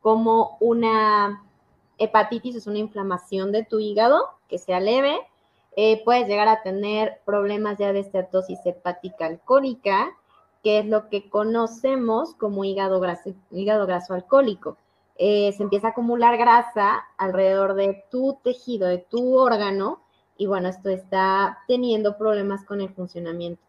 como 0.00 0.56
una 0.60 1.42
hepatitis, 1.98 2.56
es 2.56 2.66
una 2.66 2.78
inflamación 2.78 3.52
de 3.52 3.64
tu 3.64 3.80
hígado 3.80 4.28
que 4.48 4.58
sea 4.58 4.78
leve. 4.78 5.16
Eh, 5.76 6.02
puedes 6.04 6.28
llegar 6.28 6.46
a 6.46 6.62
tener 6.62 7.20
problemas 7.24 7.78
ya 7.78 7.92
de 7.92 8.00
esteatosis 8.00 8.60
hepática 8.66 9.26
alcohólica, 9.26 10.12
que 10.62 10.78
es 10.78 10.86
lo 10.86 11.08
que 11.08 11.28
conocemos 11.28 12.34
como 12.34 12.64
hígado 12.64 13.00
graso, 13.00 13.34
hígado 13.50 13.86
graso 13.86 14.14
alcohólico. 14.14 14.76
Eh, 15.16 15.52
se 15.56 15.62
empieza 15.62 15.88
a 15.88 15.90
acumular 15.90 16.36
grasa 16.36 17.04
alrededor 17.16 17.74
de 17.74 18.04
tu 18.10 18.38
tejido, 18.42 18.88
de 18.88 18.98
tu 18.98 19.38
órgano, 19.38 20.00
y 20.36 20.46
bueno, 20.46 20.68
esto 20.68 20.90
está 20.90 21.60
teniendo 21.66 22.18
problemas 22.18 22.64
con 22.64 22.80
el 22.80 22.90
funcionamiento. 22.90 23.63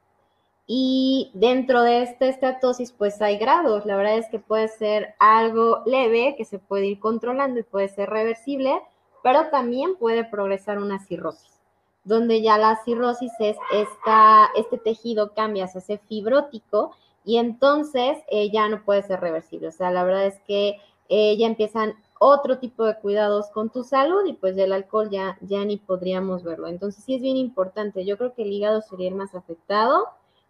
Y 0.68 1.30
dentro 1.36 1.84
de 1.84 2.02
esta 2.02 2.26
estatosis, 2.26 2.92
pues 2.92 3.22
hay 3.22 3.38
grados. 3.38 3.86
La 3.86 3.96
verdad 3.96 4.18
es 4.18 4.28
que 4.30 4.40
puede 4.40 4.68
ser 4.68 5.14
algo 5.20 5.84
leve, 5.86 6.36
que 6.38 6.46
se 6.46 6.58
puede 6.58 6.88
ir 6.88 7.00
controlando 7.00 7.60
y 7.60 7.64
puede 7.64 7.88
ser 7.88 8.10
reversible, 8.10 8.82
pero 9.22 9.50
también 9.50 9.96
puede 9.96 10.24
progresar 10.24 10.80
una 10.80 11.00
cirrosis, 11.00 11.60
donde 12.04 12.42
ya 12.42 12.58
la 12.58 12.78
cirrosis 12.84 13.32
es 13.40 13.58
esta, 13.72 14.50
este 14.56 14.78
tejido 14.78 15.34
cambia, 15.34 15.68
se 15.68 15.80
hace 15.80 15.98
fibrótico 16.00 16.96
y 17.24 17.38
entonces 17.38 18.18
eh, 18.30 18.50
ya 18.52 18.68
no 18.68 18.84
puede 18.84 19.04
ser 19.04 19.20
reversible. 19.20 19.68
O 19.68 19.72
sea, 19.72 19.92
la 19.92 20.04
verdad 20.04 20.26
es 20.26 20.40
que 20.48 20.78
eh, 21.10 21.38
ya 21.38 21.46
empiezan 21.46 21.96
otro 22.20 22.58
tipo 22.58 22.86
de 22.86 22.96
cuidados 22.98 23.50
con 23.50 23.70
tu 23.70 23.84
salud 23.84 24.26
y 24.26 24.34
pues 24.34 24.56
del 24.56 24.74
alcohol 24.74 25.10
ya, 25.12 25.38
ya 25.42 25.64
ni 25.64 25.78
podríamos 25.78 26.44
verlo. 26.44 26.68
Entonces 26.68 27.04
sí 27.04 27.16
es 27.16 27.22
bien 27.22 27.38
importante. 27.38 28.06
Yo 28.06 28.18
creo 28.18 28.34
que 28.34 28.44
el 28.44 28.52
hígado 28.52 28.82
sería 28.82 29.10
el 29.10 29.16
más 29.16 29.36
afectado 29.36 30.08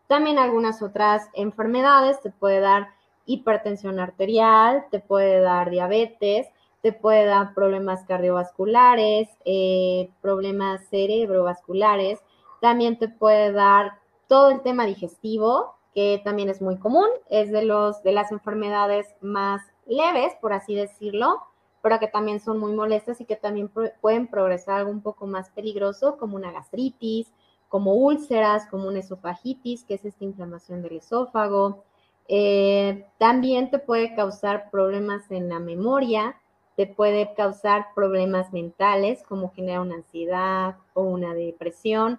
también 0.07 0.39
algunas 0.39 0.81
otras 0.81 1.29
enfermedades, 1.33 2.21
te 2.21 2.31
puede 2.31 2.59
dar 2.59 2.89
hipertensión 3.25 3.99
arterial, 3.99 4.85
te 4.91 4.99
puede 4.99 5.41
dar 5.41 5.69
diabetes, 5.69 6.47
te 6.81 6.93
puede 6.93 7.25
dar 7.25 7.55
problemas 7.55 8.03
cardiovasculares, 8.05 9.27
eh, 9.45 10.09
problemas 10.21 10.87
cerebrovasculares, 10.89 12.19
también 12.61 12.99
te 12.99 13.09
puede 13.09 13.51
dar 13.51 13.99
todo 14.27 14.51
el 14.51 14.61
tema 14.61 14.85
digestivo, 14.85 15.75
que 15.95 16.21
también 16.23 16.49
es 16.49 16.61
muy 16.61 16.77
común, 16.77 17.07
es 17.29 17.51
de, 17.51 17.63
los, 17.63 18.03
de 18.03 18.11
las 18.11 18.31
enfermedades 18.31 19.07
más 19.21 19.61
leves, 19.87 20.33
por 20.41 20.53
así 20.53 20.75
decirlo, 20.75 21.41
pero 21.81 21.99
que 21.99 22.07
también 22.07 22.39
son 22.39 22.59
muy 22.59 22.73
molestas 22.73 23.21
y 23.21 23.25
que 23.25 23.35
también 23.35 23.71
pueden 24.01 24.27
progresar 24.27 24.79
algo 24.79 24.91
un 24.91 25.01
poco 25.01 25.25
más 25.25 25.49
peligroso, 25.51 26.17
como 26.17 26.35
una 26.35 26.51
gastritis, 26.51 27.31
como 27.75 27.93
úlceras, 27.93 28.67
como 28.67 28.87
una 28.87 28.99
esofagitis, 28.99 29.83
que 29.83 29.95
es 29.95 30.05
esta 30.05 30.23
inflamación 30.23 30.81
del 30.81 30.95
esófago. 30.95 31.83
Eh, 32.29 33.05
también 33.17 33.69
te 33.69 33.79
puede 33.79 34.15
causar 34.15 34.71
problemas 34.71 35.29
en 35.29 35.49
la 35.49 35.59
memoria, 35.59 36.37
te 36.77 36.87
puede 36.87 37.33
causar 37.33 37.87
problemas 37.93 38.53
mentales, 38.53 39.23
como 39.23 39.51
generar 39.51 39.81
una 39.81 39.95
ansiedad 39.95 40.77
o 40.93 41.01
una 41.01 41.33
depresión. 41.33 42.17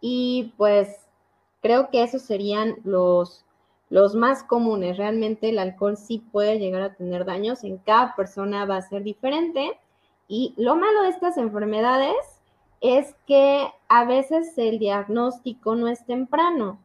Y 0.00 0.52
pues 0.56 1.06
creo 1.62 1.88
que 1.90 2.02
esos 2.02 2.22
serían 2.22 2.74
los, 2.82 3.44
los 3.90 4.16
más 4.16 4.42
comunes. 4.42 4.96
Realmente 4.96 5.50
el 5.50 5.60
alcohol 5.60 5.96
sí 5.96 6.18
puede 6.18 6.58
llegar 6.58 6.82
a 6.82 6.94
tener 6.96 7.24
daños. 7.24 7.62
En 7.62 7.78
cada 7.78 8.16
persona 8.16 8.64
va 8.64 8.78
a 8.78 8.82
ser 8.82 9.04
diferente. 9.04 9.78
Y 10.26 10.52
lo 10.56 10.74
malo 10.74 11.02
de 11.02 11.10
estas 11.10 11.36
enfermedades 11.36 12.16
es 12.80 13.14
que 13.26 13.68
a 13.88 14.04
veces 14.04 14.56
el 14.58 14.78
diagnóstico 14.78 15.76
no 15.76 15.88
es 15.88 16.04
temprano. 16.04 16.78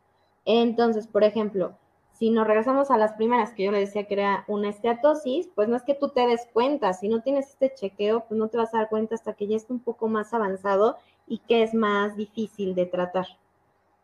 Entonces, 0.45 1.07
por 1.07 1.23
ejemplo, 1.23 1.77
si 2.13 2.29
nos 2.29 2.45
regresamos 2.45 2.91
a 2.91 2.97
las 2.97 3.13
primeras 3.13 3.51
que 3.51 3.63
yo 3.63 3.71
le 3.71 3.79
decía 3.79 4.05
que 4.05 4.13
era 4.13 4.45
una 4.47 4.69
esteatosis, 4.69 5.49
pues 5.55 5.67
no 5.67 5.75
es 5.75 5.83
que 5.83 5.95
tú 5.95 6.09
te 6.09 6.27
des 6.27 6.47
cuenta, 6.53 6.93
si 6.93 7.07
no 7.07 7.21
tienes 7.21 7.49
este 7.49 7.73
chequeo, 7.73 8.25
pues 8.27 8.37
no 8.37 8.47
te 8.47 8.57
vas 8.57 8.73
a 8.73 8.79
dar 8.79 8.89
cuenta 8.89 9.15
hasta 9.15 9.33
que 9.33 9.47
ya 9.47 9.55
esté 9.55 9.73
un 9.73 9.79
poco 9.79 10.07
más 10.07 10.33
avanzado 10.33 10.97
y 11.27 11.39
que 11.39 11.63
es 11.63 11.73
más 11.73 12.15
difícil 12.15 12.75
de 12.75 12.85
tratar. 12.85 13.25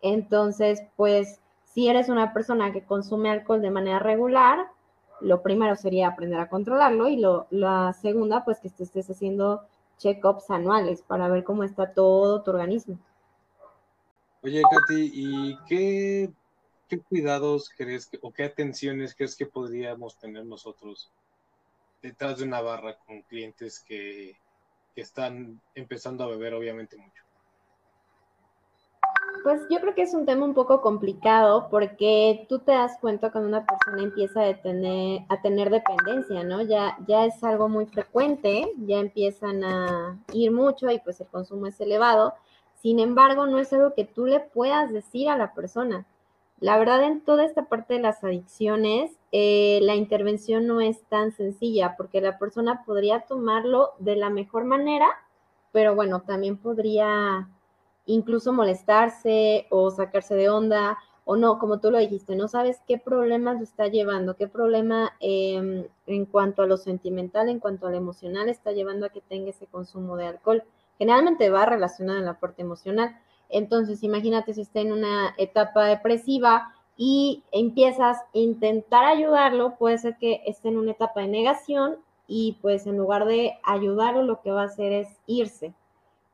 Entonces, 0.02 0.82
pues 0.96 1.42
si 1.66 1.90
eres 1.90 2.10
una 2.10 2.34
persona 2.34 2.72
que 2.74 2.84
consume 2.84 3.30
alcohol 3.30 3.62
de 3.62 3.70
manera 3.70 4.00
regular, 4.00 4.68
lo 5.22 5.42
primero 5.44 5.76
sería 5.76 6.08
aprender 6.08 6.40
a 6.40 6.50
controlarlo 6.50 7.08
y 7.08 7.18
lo, 7.18 7.48
la 7.52 7.94
segunda, 7.94 8.46
pues 8.46 8.60
que 8.60 8.70
te 8.70 8.84
estés 8.84 9.10
haciendo 9.10 9.62
check-ups 9.98 10.50
anuales 10.50 11.02
para 11.02 11.28
ver 11.28 11.44
cómo 11.44 11.64
está 11.64 11.94
todo 11.94 12.44
tu 12.44 12.52
organismo. 12.52 13.00
Oye, 14.44 14.62
Katy, 14.62 15.12
¿y 15.14 15.58
qué, 15.68 16.32
cuidados 17.10 17.70
crees 17.76 18.08
que, 18.08 18.20
o 18.22 18.32
qué 18.32 18.46
atenciones 18.46 19.16
crees 19.16 19.36
que 19.36 19.46
podríamos 19.46 20.18
tener 20.18 20.46
nosotros 20.46 21.12
detrás 22.02 22.38
de 22.38 22.46
una 22.46 22.62
barra 22.62 22.98
con 23.00 23.22
clientes 23.24 23.84
que 23.86 24.38
están 24.96 25.62
empezando 25.76 26.24
a 26.24 26.28
beber 26.28 26.54
obviamente 26.54 26.98
mucho? 26.98 27.27
Pues 29.44 29.62
yo 29.70 29.80
creo 29.80 29.96
que 29.96 30.02
es 30.02 30.14
un 30.14 30.26
tema 30.26 30.46
un 30.46 30.54
poco 30.54 30.82
complicado 30.82 31.68
porque 31.70 32.46
tú 32.50 32.60
te 32.60 32.72
das 32.72 32.98
cuenta 33.00 33.32
cuando 33.32 33.48
una 33.48 33.66
persona 33.66 34.04
empieza 34.04 34.44
a 34.44 34.54
tener, 34.62 35.22
a 35.30 35.42
tener 35.42 35.70
dependencia, 35.70 36.44
¿no? 36.44 36.62
Ya, 36.62 36.98
ya 37.08 37.26
es 37.26 37.44
algo 37.44 37.70
muy 37.70 37.86
frecuente, 37.86 38.72
ya 38.78 39.00
empiezan 39.00 39.64
a 39.64 40.20
ir 40.34 40.52
mucho 40.52 40.90
y 40.92 41.00
pues 41.00 41.20
el 41.22 41.28
consumo 41.28 41.68
es 41.68 41.80
elevado. 41.80 42.34
Sin 42.76 43.00
embargo, 43.00 43.48
no 43.48 43.60
es 43.60 43.72
algo 43.74 43.94
que 43.94 44.06
tú 44.06 44.26
le 44.26 44.40
puedas 44.40 44.92
decir 44.92 45.30
a 45.30 45.38
la 45.38 45.54
persona. 45.54 46.06
La 46.60 46.78
verdad, 46.78 47.04
en 47.04 47.22
toda 47.22 47.46
esta 47.46 47.66
parte 47.66 47.96
de 47.96 48.02
las 48.02 48.24
adicciones, 48.24 49.12
eh, 49.32 49.80
la 49.84 49.96
intervención 49.96 50.66
no 50.66 50.82
es 50.82 51.04
tan 51.04 51.32
sencilla 51.32 51.96
porque 51.98 52.20
la 52.20 52.40
persona 52.40 52.84
podría 52.86 53.22
tomarlo 53.22 53.92
de 54.00 54.16
la 54.16 54.30
mejor 54.30 54.66
manera, 54.66 55.08
pero 55.72 55.94
bueno, 55.96 56.22
también 56.22 56.58
podría 56.58 57.48
incluso 58.08 58.52
molestarse 58.52 59.68
o 59.70 59.92
sacarse 59.92 60.36
de 60.36 60.50
onda 60.50 60.98
o 61.30 61.36
no, 61.36 61.60
como 61.60 61.80
tú 61.80 61.92
lo 61.92 62.00
dijiste, 62.00 62.38
no 62.38 62.48
sabes 62.48 62.82
qué 62.88 62.98
problemas 62.98 63.62
está 63.62 63.88
llevando, 63.88 64.38
qué 64.38 64.48
problema 64.48 65.14
em, 65.20 65.86
en 66.06 66.26
cuanto 66.26 66.62
a 66.62 66.68
lo 66.68 66.78
sentimental, 66.78 67.50
en 67.50 67.60
cuanto 67.60 67.86
a 67.86 67.92
lo 67.92 67.98
emocional 67.98 68.48
está 68.48 68.72
llevando 68.72 69.06
a 69.06 69.10
que 69.10 69.20
tenga 69.20 69.50
ese 69.50 69.68
consumo 69.68 70.16
de 70.16 70.26
alcohol. 70.26 70.64
Generalmente 70.98 71.50
va 71.50 71.66
relacionado 71.66 72.18
en 72.18 72.26
la 72.26 72.40
parte 72.40 72.62
emocional. 72.62 73.20
Entonces, 73.50 74.04
imagínate 74.04 74.54
si 74.54 74.62
está 74.62 74.80
en 74.80 74.94
una 74.94 75.36
etapa 75.38 75.86
depresiva 75.86 76.74
y 76.96 77.44
empiezas 77.52 78.18
a 78.18 78.26
intentar 78.32 79.04
ayudarlo, 79.04 79.76
puede 79.76 79.98
ser 79.98 80.18
que 80.18 80.42
esté 80.46 80.70
en 80.70 80.78
una 80.78 80.92
etapa 80.92 81.22
de 81.22 81.28
negación 81.28 81.98
y 82.26 82.58
pues 82.62 82.88
en 82.88 82.98
lugar 82.98 83.26
de 83.26 83.58
ayudarlo, 83.64 84.24
lo 84.24 84.42
que 84.42 84.52
va 84.52 84.62
a 84.64 84.66
hacer 84.66 84.94
es 84.94 85.20
irse. 85.26 85.74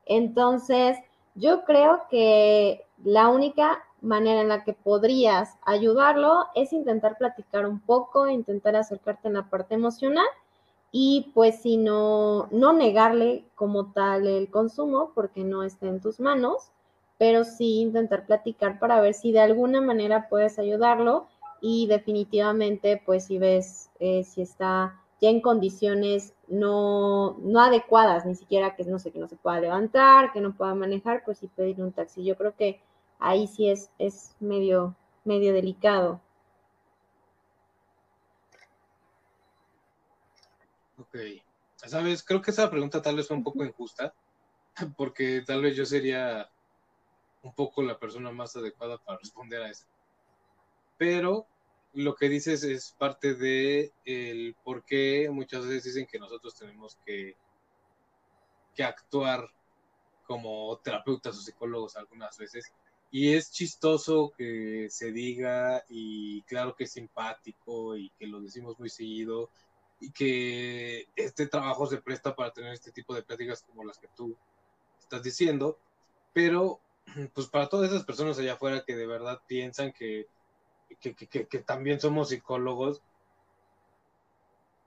Entonces, 0.06 0.98
yo 1.34 1.64
creo 1.64 2.02
que 2.10 2.86
la 3.02 3.28
única 3.28 3.82
manera 4.00 4.42
en 4.42 4.48
la 4.48 4.64
que 4.64 4.72
podrías 4.72 5.56
ayudarlo 5.64 6.46
es 6.54 6.72
intentar 6.72 7.16
platicar 7.18 7.66
un 7.66 7.80
poco, 7.80 8.28
intentar 8.28 8.76
acercarte 8.76 9.28
en 9.28 9.34
la 9.34 9.48
parte 9.48 9.74
emocional 9.74 10.26
y 10.92 11.32
pues 11.34 11.60
si 11.62 11.76
no, 11.76 12.48
no 12.52 12.72
negarle 12.72 13.44
como 13.56 13.92
tal 13.92 14.28
el 14.28 14.50
consumo 14.50 15.10
porque 15.14 15.42
no 15.42 15.64
está 15.64 15.86
en 15.88 16.00
tus 16.00 16.20
manos, 16.20 16.70
pero 17.18 17.44
sí 17.44 17.80
intentar 17.80 18.26
platicar 18.26 18.78
para 18.78 19.00
ver 19.00 19.14
si 19.14 19.32
de 19.32 19.40
alguna 19.40 19.80
manera 19.80 20.28
puedes 20.28 20.58
ayudarlo 20.58 21.26
y 21.60 21.86
definitivamente 21.86 23.02
pues 23.04 23.24
si 23.24 23.38
ves 23.38 23.90
eh, 23.98 24.22
si 24.24 24.42
está 24.42 25.00
ya 25.20 25.30
en 25.30 25.40
condiciones 25.40 26.33
no, 26.48 27.38
no 27.40 27.60
adecuadas, 27.60 28.26
ni 28.26 28.34
siquiera 28.34 28.76
que 28.76 28.84
no 28.84 28.98
sé, 28.98 29.12
que 29.12 29.18
no 29.18 29.28
se 29.28 29.36
pueda 29.36 29.60
levantar, 29.60 30.32
que 30.32 30.40
no 30.40 30.54
pueda 30.54 30.74
manejar, 30.74 31.22
pues 31.24 31.38
sí 31.38 31.48
pedir 31.48 31.80
un 31.80 31.92
taxi. 31.92 32.24
Yo 32.24 32.36
creo 32.36 32.54
que 32.56 32.80
ahí 33.18 33.46
sí 33.46 33.68
es, 33.68 33.90
es 33.98 34.34
medio, 34.40 34.94
medio 35.24 35.52
delicado. 35.52 36.20
Ok. 40.98 41.16
Sabes, 41.76 42.22
creo 42.22 42.40
que 42.40 42.50
esa 42.50 42.70
pregunta 42.70 43.02
tal 43.02 43.16
vez 43.16 43.28
fue 43.28 43.36
un 43.36 43.44
poco 43.44 43.64
injusta, 43.64 44.14
porque 44.96 45.42
tal 45.46 45.62
vez 45.62 45.76
yo 45.76 45.84
sería 45.84 46.50
un 47.42 47.54
poco 47.54 47.82
la 47.82 47.98
persona 47.98 48.30
más 48.32 48.56
adecuada 48.56 48.98
para 48.98 49.18
responder 49.18 49.62
a 49.62 49.70
eso. 49.70 49.86
Pero 50.96 51.46
lo 51.94 52.14
que 52.14 52.28
dices 52.28 52.64
es 52.64 52.94
parte 52.98 53.34
de 53.34 53.92
el 54.04 54.54
por 54.64 54.84
qué 54.84 55.28
muchas 55.30 55.64
veces 55.64 55.84
dicen 55.84 56.06
que 56.06 56.18
nosotros 56.18 56.54
tenemos 56.54 56.98
que, 57.04 57.36
que 58.74 58.82
actuar 58.82 59.48
como 60.26 60.78
terapeutas 60.78 61.38
o 61.38 61.40
psicólogos 61.40 61.96
algunas 61.96 62.36
veces. 62.36 62.72
Y 63.10 63.34
es 63.34 63.52
chistoso 63.52 64.32
que 64.36 64.88
se 64.90 65.12
diga 65.12 65.84
y 65.88 66.42
claro 66.42 66.74
que 66.74 66.84
es 66.84 66.92
simpático 66.92 67.96
y 67.96 68.10
que 68.18 68.26
lo 68.26 68.40
decimos 68.40 68.78
muy 68.78 68.88
seguido 68.88 69.50
y 70.00 70.10
que 70.10 71.06
este 71.14 71.46
trabajo 71.46 71.86
se 71.86 71.98
presta 72.02 72.34
para 72.34 72.52
tener 72.52 72.72
este 72.72 72.90
tipo 72.90 73.14
de 73.14 73.22
pláticas 73.22 73.62
como 73.62 73.84
las 73.84 73.98
que 73.98 74.08
tú 74.16 74.36
estás 74.98 75.22
diciendo, 75.22 75.78
pero 76.32 76.80
pues 77.34 77.46
para 77.46 77.68
todas 77.68 77.90
esas 77.90 78.04
personas 78.04 78.38
allá 78.38 78.54
afuera 78.54 78.84
que 78.84 78.96
de 78.96 79.06
verdad 79.06 79.40
piensan 79.46 79.92
que 79.92 80.26
que, 81.12 81.58
también 81.60 82.00
somos 82.00 82.30
psicólogos, 82.30 83.02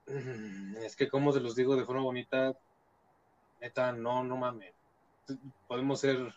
mm, 0.08 0.78
es 0.78 0.96
que 0.96 1.10
como 1.10 1.32
se 1.32 1.42
los 1.42 1.56
digo 1.56 1.76
de 1.76 1.86
forma 1.86 2.02
bonita, 2.02 2.58
neta, 3.62 3.92
no, 3.92 4.24
no 4.24 4.38
mames. 4.38 4.74
Podemos 5.68 6.00
ser 6.00 6.34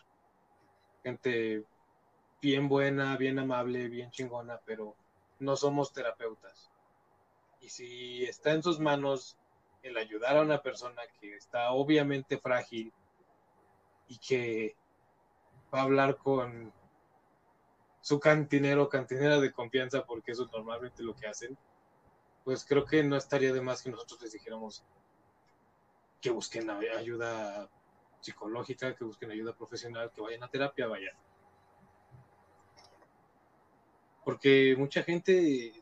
gente 1.03 1.65
bien 2.41 2.67
buena, 2.67 3.17
bien 3.17 3.39
amable, 3.39 3.87
bien 3.87 4.11
chingona, 4.11 4.59
pero 4.65 4.95
no 5.39 5.55
somos 5.55 5.93
terapeutas. 5.93 6.69
Y 7.59 7.69
si 7.69 8.25
está 8.25 8.51
en 8.51 8.63
sus 8.63 8.79
manos 8.79 9.37
el 9.83 9.97
ayudar 9.97 10.37
a 10.37 10.41
una 10.41 10.61
persona 10.61 11.01
que 11.19 11.35
está 11.35 11.71
obviamente 11.71 12.37
frágil 12.37 12.93
y 14.07 14.17
que 14.17 14.75
va 15.73 15.79
a 15.79 15.83
hablar 15.83 16.17
con 16.17 16.73
su 18.01 18.19
cantinero 18.19 18.83
o 18.83 18.89
cantinera 18.89 19.39
de 19.39 19.51
confianza, 19.51 20.05
porque 20.05 20.31
eso 20.31 20.45
es 20.45 20.51
normalmente 20.51 21.03
lo 21.03 21.15
que 21.15 21.27
hacen, 21.27 21.57
pues 22.43 22.65
creo 22.65 22.85
que 22.85 23.03
no 23.03 23.15
estaría 23.15 23.53
de 23.53 23.61
más 23.61 23.83
que 23.83 23.91
nosotros 23.91 24.21
les 24.21 24.33
dijéramos 24.33 24.83
que 26.19 26.31
busquen 26.31 26.69
ayuda 26.69 27.69
psicológica, 28.19 28.95
que 28.95 29.03
busquen 29.03 29.31
ayuda 29.31 29.55
profesional, 29.55 30.11
que 30.13 30.21
vayan 30.21 30.43
a 30.43 30.49
terapia, 30.49 30.87
vayan. 30.87 31.15
Porque 34.23 34.75
mucha 34.77 35.03
gente 35.03 35.73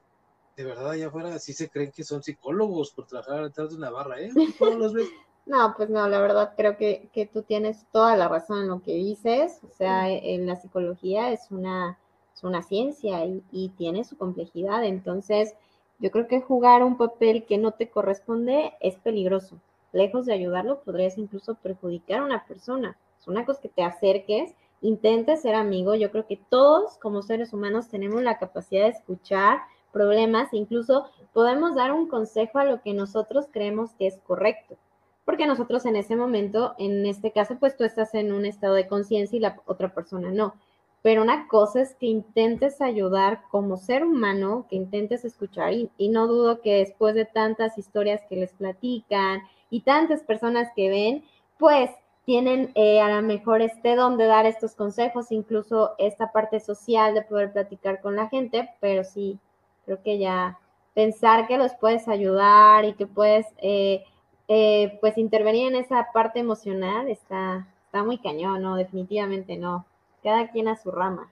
de 0.60 0.64
verdad 0.66 0.92
allá 0.92 1.08
afuera 1.08 1.40
sí 1.40 1.54
se 1.54 1.70
creen 1.70 1.92
que 1.92 2.04
son 2.04 2.22
psicólogos 2.22 2.92
por 2.92 3.08
trabajar 3.08 3.44
detrás 3.44 3.70
de 3.70 3.78
una 3.78 3.90
barra, 3.90 4.20
¿eh? 4.20 4.30
¿Cómo 4.58 4.78
los 4.78 4.94
ves? 4.94 5.08
No, 5.46 5.74
pues 5.76 5.90
no, 5.90 6.08
la 6.08 6.22
verdad 6.22 6.54
creo 6.56 6.78
que, 6.78 7.10
que, 7.12 7.26
tú 7.26 7.42
tienes 7.42 7.88
toda 7.92 8.16
la 8.16 8.28
razón 8.28 8.62
en 8.62 8.68
lo 8.68 8.84
que 8.84 8.94
dices. 8.94 9.60
O 9.64 9.72
sea, 9.72 10.08
en 10.08 10.46
la 10.46 10.56
psicología 10.58 11.32
es 11.32 11.50
una 11.50 11.98
una 12.44 12.62
ciencia 12.64 13.26
y, 13.26 13.70
tiene 13.78 14.04
su 14.04 14.18
complejidad. 14.18 14.84
Entonces, 14.84 15.56
yo 16.00 16.12
creo 16.12 16.28
que 16.28 16.42
jugar 16.42 16.84
un 16.84 16.98
papel 16.98 17.46
que 17.46 17.58
no 17.58 17.72
te 17.72 17.90
corresponde 17.90 18.74
es 18.80 18.96
peligroso. 18.98 19.58
Lejos 19.92 20.26
de 20.26 20.34
ayudarlo, 20.34 20.82
podrías 20.82 21.18
incluso 21.18 21.56
perjudicar 21.56 22.20
a 22.20 22.24
una 22.24 22.46
persona. 22.46 22.98
Es 23.20 23.28
una 23.28 23.46
cosa 23.46 23.62
que 23.62 23.70
te 23.70 23.84
acerques, 23.84 24.54
intentes 24.82 25.42
ser 25.42 25.56
amigo. 25.56 25.96
Yo 25.96 26.12
creo 26.12 26.28
que 26.28 26.40
todos 26.50 26.98
como 26.98 27.22
seres 27.22 27.54
humanos 27.54 27.90
tenemos 27.90 28.22
la 28.22 28.38
capacidad 28.38 28.84
de 28.84 28.92
escuchar 28.92 29.60
problemas, 29.92 30.54
incluso 30.54 31.08
podemos 31.34 31.76
dar 31.76 31.92
un 31.92 32.08
consejo 32.08 32.60
a 32.60 32.66
lo 32.66 32.82
que 32.82 32.94
nosotros 32.94 33.48
creemos 33.52 33.94
que 33.94 34.08
es 34.08 34.20
correcto. 34.20 34.78
Porque 35.26 35.48
nosotros 35.48 35.86
en 35.86 35.96
ese 35.96 36.16
momento, 36.16 36.76
en 36.78 37.06
este 37.06 37.32
caso, 37.32 37.58
pues 37.60 37.76
tú 37.76 37.84
estás 37.84 38.14
en 38.14 38.32
un 38.32 38.46
estado 38.46 38.76
de 38.76 38.88
conciencia 38.88 39.38
y 39.38 39.40
la 39.40 39.62
otra 39.66 39.94
persona 39.94 40.32
no 40.32 40.54
pero 41.02 41.22
una 41.22 41.48
cosa 41.48 41.82
es 41.82 41.96
que 41.96 42.08
intentes 42.08 42.82
ayudar 42.82 43.44
como 43.50 43.78
ser 43.78 44.04
humano, 44.04 44.66
que 44.70 44.76
intentes 44.76 45.24
escuchar 45.24 45.74
y, 45.74 46.10
no 46.10 46.28
dudo 46.28 46.62
que 46.62 46.80
después 46.80 47.16
de 47.16 47.26
tantas 47.26 47.78
historias 47.78 48.22
que 48.28 48.36
les 48.36 48.52
platican 48.54 49.44
y 49.70 49.82
tantas 49.82 50.24
personas 50.24 50.70
que 50.76 50.90
ven, 50.90 51.24
pues 51.58 51.90
tienen 52.26 52.72
eh, 52.76 53.02
a 53.02 53.10
lo 53.16 53.22
mejor 53.22 53.62
este 53.62 53.96
don 53.96 54.18
de 54.18 54.26
dar 54.26 54.46
estos 54.46 54.76
consejos, 54.76 55.32
incluso 55.32 55.92
esta 55.98 56.32
parte 56.32 56.60
social 56.60 57.14
de 57.14 57.22
poder 57.22 57.54
platicar 57.54 58.02
con 58.02 58.16
la 58.16 58.28
gente, 58.28 58.70
pero 58.82 59.04
sí, 59.04 59.40
creo 59.86 60.02
que 60.04 60.20
ya 60.20 60.60
pensar 60.94 61.48
que 61.48 61.58
los 61.58 61.74
puedes 61.76 62.08
ayudar 62.08 62.86
y 62.86 62.94
que 62.94 63.08
puedes 63.08 63.48
eh, 63.58 64.04
eh, 64.50 64.98
pues 65.00 65.18
intervenir 65.18 65.68
en 65.70 65.76
esa 65.76 66.10
parte 66.14 66.40
emocional 66.40 67.08
está, 67.08 67.68
está 67.86 68.04
muy 68.04 68.18
cañón, 68.18 68.62
no, 68.62 68.76
definitivamente 68.76 69.58
no 69.58 69.86
cada 70.24 70.52
quien 70.52 70.68
a 70.68 70.76
su 70.76 70.92
rama. 70.92 71.32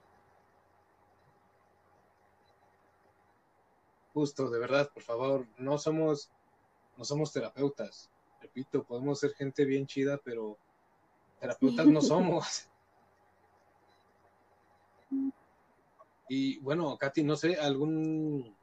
Justo, 4.14 4.50
de 4.50 4.58
verdad, 4.58 4.90
por 4.92 5.02
favor, 5.02 5.46
no 5.58 5.78
somos, 5.78 6.30
no 6.96 7.04
somos 7.04 7.32
terapeutas. 7.32 8.10
Repito, 8.40 8.82
podemos 8.82 9.20
ser 9.20 9.32
gente 9.34 9.64
bien 9.64 9.86
chida, 9.86 10.18
pero 10.24 10.58
terapeutas 11.40 11.86
no 11.86 12.00
somos. 12.00 12.68
Y 16.30 16.58
bueno, 16.58 16.98
Katy, 16.98 17.24
no 17.24 17.36
sé, 17.36 17.56
¿algún... 17.56 18.54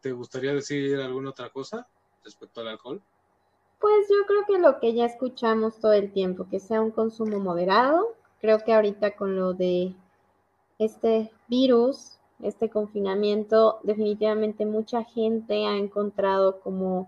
¿Te 0.00 0.12
gustaría 0.12 0.54
decir 0.54 0.98
alguna 0.98 1.30
otra 1.30 1.50
cosa 1.50 1.86
respecto 2.24 2.62
al 2.62 2.68
alcohol? 2.68 3.02
Pues 3.78 4.08
yo 4.08 4.26
creo 4.26 4.44
que 4.46 4.58
lo 4.58 4.80
que 4.80 4.94
ya 4.94 5.04
escuchamos 5.04 5.80
todo 5.80 5.92
el 5.92 6.12
tiempo, 6.12 6.48
que 6.48 6.60
sea 6.60 6.80
un 6.80 6.92
consumo 6.92 7.38
moderado, 7.40 8.16
Creo 8.42 8.58
que 8.58 8.74
ahorita 8.74 9.12
con 9.12 9.36
lo 9.36 9.54
de 9.54 9.94
este 10.80 11.30
virus, 11.46 12.18
este 12.42 12.70
confinamiento, 12.70 13.78
definitivamente 13.84 14.66
mucha 14.66 15.04
gente 15.04 15.64
ha 15.64 15.76
encontrado 15.76 16.58
como, 16.58 17.06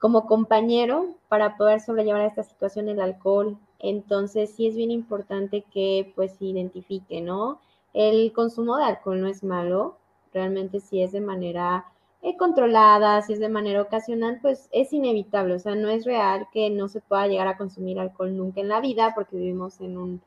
como 0.00 0.26
compañero 0.26 1.14
para 1.28 1.56
poder 1.56 1.80
sobrellevar 1.80 2.22
esta 2.22 2.42
situación 2.42 2.88
el 2.88 3.00
alcohol. 3.00 3.56
Entonces 3.78 4.50
sí 4.50 4.66
es 4.66 4.74
bien 4.74 4.90
importante 4.90 5.62
que 5.72 6.12
pues 6.16 6.42
identifique, 6.42 7.20
¿no? 7.20 7.60
El 7.92 8.32
consumo 8.32 8.76
de 8.76 8.82
alcohol 8.82 9.20
no 9.20 9.28
es 9.28 9.44
malo, 9.44 9.96
realmente 10.32 10.80
si 10.80 11.00
es 11.02 11.12
de 11.12 11.20
manera 11.20 11.84
eh, 12.20 12.36
controlada, 12.36 13.22
si 13.22 13.34
es 13.34 13.38
de 13.38 13.48
manera 13.48 13.80
ocasional, 13.80 14.40
pues 14.42 14.68
es 14.72 14.92
inevitable, 14.92 15.54
o 15.54 15.60
sea, 15.60 15.76
no 15.76 15.88
es 15.88 16.04
real 16.04 16.48
que 16.52 16.68
no 16.70 16.88
se 16.88 17.00
pueda 17.00 17.28
llegar 17.28 17.46
a 17.46 17.56
consumir 17.56 18.00
alcohol 18.00 18.36
nunca 18.36 18.60
en 18.60 18.68
la 18.68 18.80
vida 18.80 19.12
porque 19.14 19.36
vivimos 19.36 19.80
en 19.80 19.98
un 19.98 20.20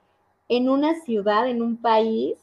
en 0.50 0.70
una 0.70 0.96
ciudad, 1.02 1.48
en 1.48 1.62
un 1.62 1.78
país 1.78 2.38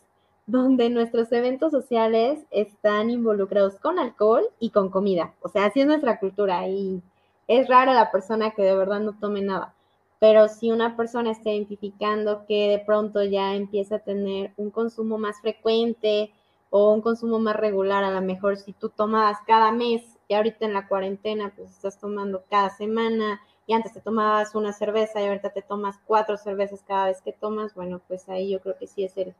donde 0.46 0.90
nuestros 0.90 1.32
eventos 1.32 1.72
sociales 1.72 2.44
están 2.50 3.10
involucrados 3.10 3.76
con 3.76 3.98
alcohol 3.98 4.44
y 4.58 4.70
con 4.70 4.90
comida. 4.90 5.34
O 5.40 5.48
sea, 5.48 5.66
así 5.66 5.80
es 5.80 5.86
nuestra 5.86 6.18
cultura 6.18 6.68
y 6.68 7.02
es 7.48 7.68
rara 7.68 7.94
la 7.94 8.10
persona 8.10 8.50
que 8.50 8.62
de 8.62 8.76
verdad 8.76 9.00
no 9.00 9.18
tome 9.18 9.40
nada. 9.40 9.74
Pero 10.18 10.48
si 10.48 10.70
una 10.70 10.96
persona 10.96 11.30
está 11.30 11.50
identificando 11.50 12.44
que 12.46 12.68
de 12.68 12.78
pronto 12.78 13.22
ya 13.24 13.54
empieza 13.54 13.96
a 13.96 13.98
tener 14.00 14.52
un 14.56 14.70
consumo 14.70 15.18
más 15.18 15.40
frecuente 15.40 16.30
o 16.70 16.92
un 16.92 17.00
consumo 17.00 17.38
más 17.38 17.56
regular, 17.56 18.04
a 18.04 18.10
lo 18.10 18.20
mejor 18.20 18.56
si 18.56 18.72
tú 18.72 18.90
tomabas 18.90 19.38
cada 19.46 19.70
mes 19.72 20.02
y 20.28 20.34
ahorita 20.34 20.64
en 20.66 20.72
la 20.72 20.88
cuarentena 20.88 21.52
pues 21.54 21.70
estás 21.70 21.98
tomando 21.98 22.44
cada 22.50 22.70
semana 22.70 23.40
y 23.66 23.72
antes 23.72 23.92
te 23.92 24.00
tomabas 24.00 24.55
una 24.55 24.72
cerveza 24.72 25.20
y 25.20 25.27
ahorita 25.27 25.50
te 25.50 25.62
tomas 25.62 25.98
cuatro 26.07 26.37
cervezas 26.37 26.83
cada 26.87 27.07
vez 27.07 27.22
que 27.22 27.33
tomas, 27.33 27.74
bueno, 27.74 28.00
pues 28.07 28.29
ahí 28.29 28.50
yo 28.50 28.61
creo 28.61 28.77
que 28.77 28.87
sí 28.87 29.05
es 29.05 29.16
el, 29.16 29.35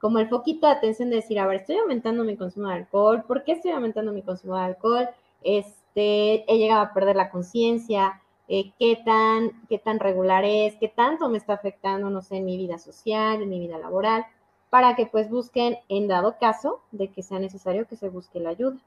como 0.00 0.18
el 0.18 0.28
foquito 0.28 0.66
de 0.66 0.74
atención 0.74 1.10
de 1.10 1.16
decir, 1.16 1.38
a 1.38 1.46
ver, 1.46 1.60
estoy 1.60 1.76
aumentando 1.76 2.24
mi 2.24 2.36
consumo 2.36 2.68
de 2.68 2.74
alcohol, 2.74 3.24
¿por 3.26 3.44
qué 3.44 3.52
estoy 3.52 3.72
aumentando 3.72 4.12
mi 4.12 4.22
consumo 4.22 4.56
de 4.56 4.62
alcohol? 4.62 5.08
Este, 5.42 6.50
he 6.52 6.58
llegado 6.58 6.82
a 6.82 6.92
perder 6.92 7.16
la 7.16 7.30
conciencia, 7.30 8.22
eh, 8.48 8.72
qué 8.78 9.00
tan, 9.04 9.66
qué 9.68 9.78
tan 9.78 9.98
regular 9.98 10.44
es, 10.44 10.76
qué 10.76 10.88
tanto 10.88 11.28
me 11.28 11.38
está 11.38 11.54
afectando, 11.54 12.10
no 12.10 12.22
sé, 12.22 12.36
en 12.36 12.44
mi 12.44 12.56
vida 12.56 12.78
social, 12.78 13.42
en 13.42 13.48
mi 13.48 13.58
vida 13.58 13.78
laboral, 13.78 14.24
para 14.70 14.94
que 14.94 15.06
pues 15.06 15.28
busquen, 15.28 15.78
en 15.88 16.06
dado 16.06 16.38
caso 16.38 16.80
de 16.92 17.08
que 17.08 17.22
sea 17.22 17.40
necesario 17.40 17.88
que 17.88 17.96
se 17.96 18.08
busque 18.08 18.38
la 18.38 18.50
ayuda. 18.50 18.78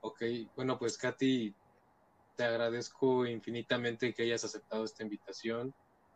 Ok, 0.00 0.22
bueno, 0.56 0.78
pues 0.78 0.96
Katy, 0.96 1.54
te 2.36 2.44
agradezco 2.44 3.26
infinitamente 3.26 4.12
que 4.12 4.22
hayas 4.22 4.44
aceptado 4.44 4.84
esta 4.84 5.02
invitación. 5.02 5.74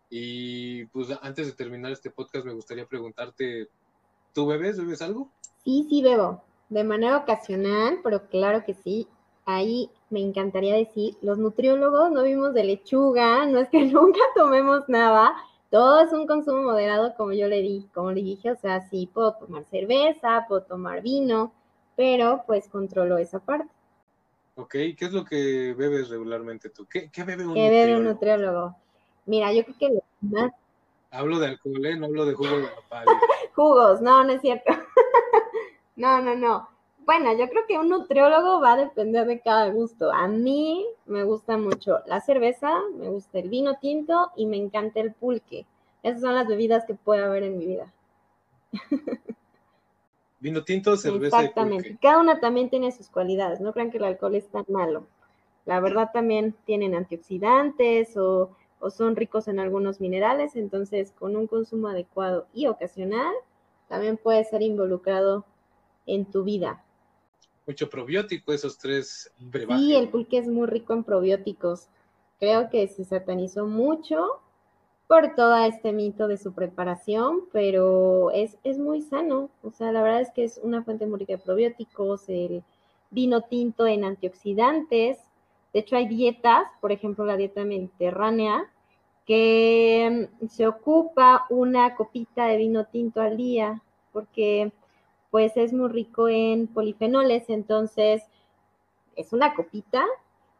Y 0.08 0.86
pues 0.86 1.08
antes 1.20 1.46
de 1.46 1.52
terminar 1.52 1.92
este 1.92 2.10
podcast 2.10 2.46
me 2.46 2.52
gustaría 2.52 2.86
preguntarte, 2.86 3.68
¿tú 4.32 4.46
bebes? 4.46 4.78
¿Bebes 4.78 5.02
algo? 5.02 5.30
Sí, 5.64 5.86
sí 5.88 6.02
bebo, 6.02 6.42
de 6.68 6.84
manera 6.84 7.16
ocasional, 7.16 8.00
pero 8.02 8.28
claro 8.28 8.64
que 8.64 8.74
sí. 8.74 9.08
Ahí 9.44 9.90
me 10.10 10.20
encantaría 10.20 10.74
decir, 10.74 11.16
los 11.22 11.38
nutriólogos 11.38 12.10
no 12.10 12.22
vimos 12.22 12.52
de 12.54 12.64
lechuga, 12.64 13.46
no 13.46 13.58
es 13.58 13.68
que 13.68 13.84
nunca 13.86 14.20
tomemos 14.34 14.88
nada, 14.88 15.34
todo 15.70 16.00
es 16.00 16.12
un 16.12 16.26
consumo 16.26 16.62
moderado 16.62 17.14
como 17.16 17.32
yo 17.32 17.48
le 17.48 17.60
di, 17.60 17.88
como 17.92 18.12
le 18.12 18.22
dije, 18.22 18.50
o 18.50 18.56
sea, 18.56 18.88
sí 18.88 19.10
puedo 19.12 19.34
tomar 19.34 19.64
cerveza, 19.64 20.44
puedo 20.48 20.62
tomar 20.62 21.02
vino, 21.02 21.52
pero 21.96 22.44
pues 22.46 22.68
controlo 22.68 23.18
esa 23.18 23.40
parte. 23.40 23.75
Ok, 24.56 24.72
¿qué 24.72 24.96
es 25.00 25.12
lo 25.12 25.24
que 25.24 25.74
bebes 25.74 26.08
regularmente 26.08 26.70
tú? 26.70 26.86
¿Qué, 26.86 27.10
qué 27.10 27.24
bebe 27.24 27.46
un 27.46 27.54
¿Qué 27.54 27.68
bebe 27.68 27.96
un 27.96 28.04
nutriólogo? 28.04 28.52
nutriólogo? 28.68 28.76
Mira, 29.26 29.52
yo 29.52 29.64
creo 29.64 29.76
que 29.78 29.88
lo 29.90 30.02
más 30.22 30.52
Hablo 31.10 31.38
de 31.38 31.46
alcohol, 31.48 31.86
¿eh? 31.86 31.96
No 31.96 32.06
hablo 32.06 32.26
de 32.26 32.34
jugo 32.34 32.58
de 32.58 32.66
papaya. 32.66 33.06
Jugos, 33.54 34.00
no, 34.00 34.24
no 34.24 34.32
es 34.32 34.40
cierto. 34.40 34.72
no, 35.96 36.20
no, 36.20 36.34
no. 36.34 36.68
Bueno, 37.06 37.32
yo 37.36 37.48
creo 37.48 37.66
que 37.66 37.78
un 37.78 37.88
nutriólogo 37.88 38.60
va 38.60 38.72
a 38.72 38.76
depender 38.76 39.26
de 39.26 39.40
cada 39.40 39.68
gusto. 39.70 40.12
A 40.12 40.26
mí 40.26 40.84
me 41.06 41.22
gusta 41.24 41.56
mucho 41.56 42.00
la 42.06 42.20
cerveza, 42.20 42.80
me 42.98 43.08
gusta 43.08 43.38
el 43.38 43.48
vino 43.48 43.78
tinto 43.78 44.32
y 44.36 44.46
me 44.46 44.56
encanta 44.56 45.00
el 45.00 45.12
pulque. 45.12 45.66
Esas 46.02 46.20
son 46.20 46.34
las 46.34 46.48
bebidas 46.48 46.84
que 46.84 46.94
puede 46.94 47.22
haber 47.22 47.44
en 47.44 47.58
mi 47.58 47.66
vida. 47.66 47.92
Vino 50.46 50.62
tinto, 50.62 50.96
cerveza 50.96 51.40
Exactamente. 51.40 51.88
y. 51.88 51.96
Cada 51.96 52.20
una 52.20 52.38
también 52.38 52.70
tiene 52.70 52.92
sus 52.92 53.08
cualidades. 53.08 53.58
No 53.58 53.72
crean 53.72 53.90
que 53.90 53.98
el 53.98 54.04
alcohol 54.04 54.36
es 54.36 54.46
tan 54.46 54.64
malo. 54.68 55.08
La 55.64 55.80
verdad 55.80 56.10
también 56.12 56.54
tienen 56.64 56.94
antioxidantes 56.94 58.16
o, 58.16 58.52
o 58.78 58.90
son 58.90 59.16
ricos 59.16 59.48
en 59.48 59.58
algunos 59.58 60.00
minerales. 60.00 60.54
Entonces, 60.54 61.10
con 61.18 61.34
un 61.34 61.48
consumo 61.48 61.88
adecuado 61.88 62.46
y 62.54 62.68
ocasional, 62.68 63.34
también 63.88 64.18
puede 64.18 64.44
ser 64.44 64.62
involucrado 64.62 65.44
en 66.06 66.26
tu 66.26 66.44
vida. 66.44 66.84
Mucho 67.66 67.90
probiótico, 67.90 68.52
esos 68.52 68.78
tres 68.78 69.32
brebajes. 69.40 69.84
Sí, 69.84 69.96
el 69.96 70.10
pulque 70.10 70.38
es 70.38 70.46
muy 70.46 70.68
rico 70.68 70.92
en 70.92 71.02
probióticos. 71.02 71.88
Creo 72.38 72.70
que 72.70 72.86
se 72.86 73.04
satanizó 73.04 73.66
mucho 73.66 74.40
por 75.06 75.34
todo 75.34 75.56
este 75.56 75.92
mito 75.92 76.26
de 76.28 76.36
su 76.36 76.52
preparación, 76.52 77.42
pero 77.52 78.30
es, 78.32 78.58
es 78.64 78.78
muy 78.78 79.02
sano. 79.02 79.50
O 79.62 79.70
sea, 79.70 79.92
la 79.92 80.02
verdad 80.02 80.20
es 80.22 80.30
que 80.32 80.44
es 80.44 80.60
una 80.62 80.82
fuente 80.82 81.06
muy 81.06 81.20
rica 81.20 81.34
de 81.34 81.38
probióticos, 81.38 82.28
el 82.28 82.64
vino 83.10 83.42
tinto 83.42 83.86
en 83.86 84.04
antioxidantes. 84.04 85.18
De 85.72 85.80
hecho, 85.80 85.96
hay 85.96 86.08
dietas, 86.08 86.66
por 86.80 86.90
ejemplo, 86.90 87.24
la 87.24 87.36
dieta 87.36 87.64
mediterránea, 87.64 88.70
que 89.26 90.28
mm, 90.40 90.46
se 90.48 90.66
ocupa 90.66 91.46
una 91.50 91.94
copita 91.94 92.46
de 92.46 92.56
vino 92.56 92.86
tinto 92.86 93.20
al 93.20 93.36
día, 93.36 93.82
porque 94.12 94.72
pues 95.30 95.56
es 95.56 95.72
muy 95.72 95.88
rico 95.88 96.28
en 96.28 96.66
polifenoles, 96.66 97.50
entonces 97.50 98.22
es 99.16 99.32
una 99.32 99.54
copita, 99.54 100.04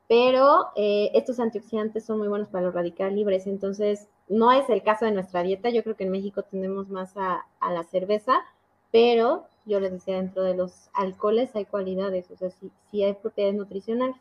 pero 0.08 0.68
eh, 0.76 1.10
estos 1.14 1.40
antioxidantes 1.40 2.04
son 2.04 2.18
muy 2.18 2.28
buenos 2.28 2.48
para 2.48 2.64
los 2.66 2.74
radicales 2.74 3.14
libres, 3.14 3.46
entonces 3.46 4.08
no 4.28 4.52
es 4.52 4.68
el 4.70 4.82
caso 4.82 5.04
de 5.04 5.12
nuestra 5.12 5.42
dieta, 5.42 5.70
yo 5.70 5.82
creo 5.82 5.96
que 5.96 6.04
en 6.04 6.10
México 6.10 6.42
tendemos 6.42 6.88
más 6.88 7.16
a, 7.16 7.46
a 7.60 7.72
la 7.72 7.82
cerveza, 7.84 8.34
pero 8.92 9.46
yo 9.64 9.80
les 9.80 9.92
decía, 9.92 10.16
dentro 10.16 10.42
de 10.42 10.54
los 10.54 10.90
alcoholes 10.94 11.54
hay 11.56 11.64
cualidades, 11.64 12.30
o 12.30 12.36
sea, 12.36 12.50
sí, 12.50 12.70
sí 12.90 13.02
hay 13.02 13.14
propiedades 13.14 13.56
nutricionales. 13.56 14.16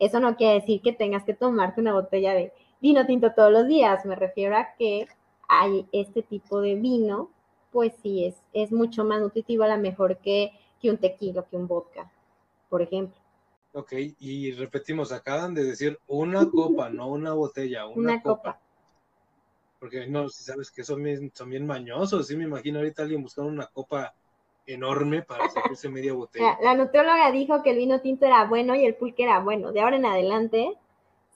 Eso 0.00 0.18
no 0.18 0.36
quiere 0.36 0.54
decir 0.54 0.80
que 0.82 0.92
tengas 0.92 1.24
que 1.24 1.34
tomarte 1.34 1.80
una 1.80 1.92
botella 1.92 2.34
de 2.34 2.52
vino 2.80 3.06
tinto 3.06 3.32
todos 3.34 3.52
los 3.52 3.66
días, 3.68 4.04
me 4.06 4.16
refiero 4.16 4.56
a 4.56 4.74
que 4.78 5.06
hay 5.48 5.86
este 5.92 6.22
tipo 6.22 6.60
de 6.60 6.74
vino, 6.74 7.30
pues 7.70 7.92
sí, 8.02 8.24
es, 8.24 8.36
es 8.52 8.72
mucho 8.72 9.04
más 9.04 9.20
nutritivo, 9.20 9.64
a 9.64 9.68
lo 9.68 9.78
mejor 9.78 10.18
que, 10.18 10.52
que 10.80 10.90
un 10.90 10.98
tequila, 10.98 11.44
que 11.48 11.56
un 11.56 11.68
vodka, 11.68 12.10
por 12.68 12.82
ejemplo. 12.82 13.19
Ok, 13.72 13.92
y 14.18 14.52
repetimos, 14.52 15.12
acaban 15.12 15.54
de 15.54 15.64
decir 15.64 15.98
una 16.08 16.50
copa, 16.50 16.90
no 16.90 17.08
una 17.08 17.32
botella, 17.34 17.86
una, 17.86 18.14
Una 18.14 18.22
copa. 18.22 18.54
copa. 18.54 18.60
Porque 19.78 20.06
no, 20.06 20.28
si 20.28 20.42
sabes 20.44 20.70
que 20.70 20.84
son 20.84 21.02
bien, 21.02 21.30
son 21.34 21.50
bien 21.50 21.66
mañosos, 21.66 22.26
sí 22.26 22.36
me 22.36 22.44
imagino 22.44 22.78
ahorita 22.80 23.02
alguien 23.02 23.22
buscando 23.22 23.50
una 23.50 23.66
copa 23.66 24.12
enorme 24.66 25.22
para 25.22 25.48
sacarse 25.48 25.88
media 25.88 26.12
botella. 26.12 26.58
La, 26.60 26.74
la 26.74 26.84
nutrióloga 26.84 27.30
dijo 27.30 27.62
que 27.62 27.70
el 27.70 27.78
vino 27.78 28.00
tinto 28.00 28.26
era 28.26 28.44
bueno 28.44 28.74
y 28.74 28.84
el 28.84 28.94
pulque 28.94 29.22
era 29.22 29.40
bueno. 29.40 29.72
De 29.72 29.80
ahora 29.80 29.96
en 29.96 30.06
adelante, 30.06 30.76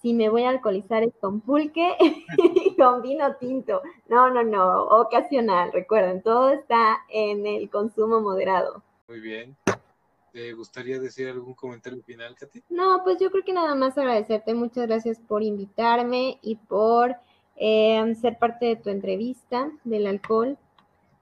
si 0.03 0.13
me 0.13 0.29
voy 0.29 0.45
a 0.45 0.51
alcoholizar 0.51 1.03
es 1.03 1.15
con 1.21 1.41
pulque 1.41 1.97
y 2.37 2.77
con 2.77 3.01
vino 3.01 3.37
tinto. 3.37 3.81
No, 4.09 4.29
no, 4.31 4.43
no, 4.43 4.83
ocasional, 4.85 5.73
recuerden, 5.73 6.23
todo 6.23 6.51
está 6.51 6.99
en 7.09 7.47
el 7.47 7.71
consumo 7.71 8.21
moderado. 8.21 8.83
Muy 9.09 9.21
bien. 9.21 9.57
¿Te 10.35 10.53
gustaría 10.53 10.99
decir 10.99 11.29
algún 11.29 11.55
comentario 11.55 12.03
final, 12.03 12.35
Katy? 12.35 12.65
No, 12.69 13.03
pues 13.05 13.19
yo 13.21 13.31
creo 13.31 13.45
que 13.45 13.53
nada 13.53 13.77
más 13.77 13.97
agradecerte. 13.97 14.53
Muchas 14.53 14.89
gracias 14.89 15.21
por 15.21 15.45
invitarme 15.45 16.41
y 16.43 16.57
por 16.57 17.15
eh, 17.55 18.13
ser 18.21 18.37
parte 18.41 18.67
de 18.67 18.75
tu 18.75 18.91
entrevista 18.91 19.71
del 19.85 20.09
alcohol, 20.09 20.59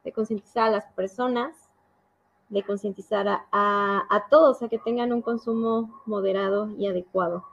de 0.02 0.12
concientizar 0.12 0.68
a 0.68 0.70
las 0.70 0.86
personas, 0.94 1.54
de 2.48 2.62
concientizar 2.62 3.28
a, 3.28 3.42
a 3.52 4.28
todos 4.30 4.62
a 4.62 4.70
que 4.70 4.78
tengan 4.78 5.12
un 5.12 5.20
consumo 5.20 6.02
moderado 6.06 6.70
y 6.78 6.86
adecuado. 6.86 7.44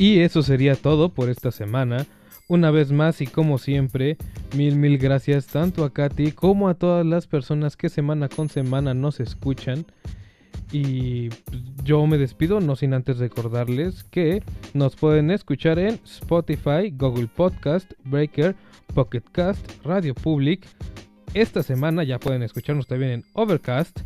Y 0.00 0.20
eso 0.20 0.42
sería 0.42 0.76
todo 0.76 1.10
por 1.10 1.28
esta 1.28 1.50
semana. 1.50 2.06
Una 2.48 2.70
vez 2.70 2.90
más 2.90 3.20
y 3.20 3.26
como 3.26 3.58
siempre, 3.58 4.16
mil 4.56 4.76
mil 4.76 4.96
gracias 4.96 5.46
tanto 5.46 5.84
a 5.84 5.92
Katy 5.92 6.32
como 6.32 6.70
a 6.70 6.74
todas 6.74 7.04
las 7.04 7.26
personas 7.26 7.76
que 7.76 7.90
semana 7.90 8.30
con 8.30 8.48
semana 8.48 8.94
nos 8.94 9.20
escuchan. 9.20 9.84
Y 10.72 11.28
pues, 11.28 11.60
yo 11.84 12.06
me 12.06 12.16
despido, 12.16 12.60
no 12.60 12.76
sin 12.76 12.94
antes 12.94 13.18
recordarles 13.18 14.04
que 14.04 14.42
nos 14.72 14.96
pueden 14.96 15.30
escuchar 15.30 15.78
en 15.78 16.00
Spotify, 16.02 16.90
Google 16.96 17.28
Podcast, 17.28 17.92
Breaker, 18.06 18.56
Pocket 18.94 19.24
Cast, 19.32 19.84
Radio 19.84 20.14
Public. 20.14 20.66
Esta 21.34 21.62
semana 21.62 22.04
ya 22.04 22.18
pueden 22.18 22.42
escucharnos 22.42 22.86
también 22.86 23.12
en 23.12 23.24
Overcast 23.34 24.00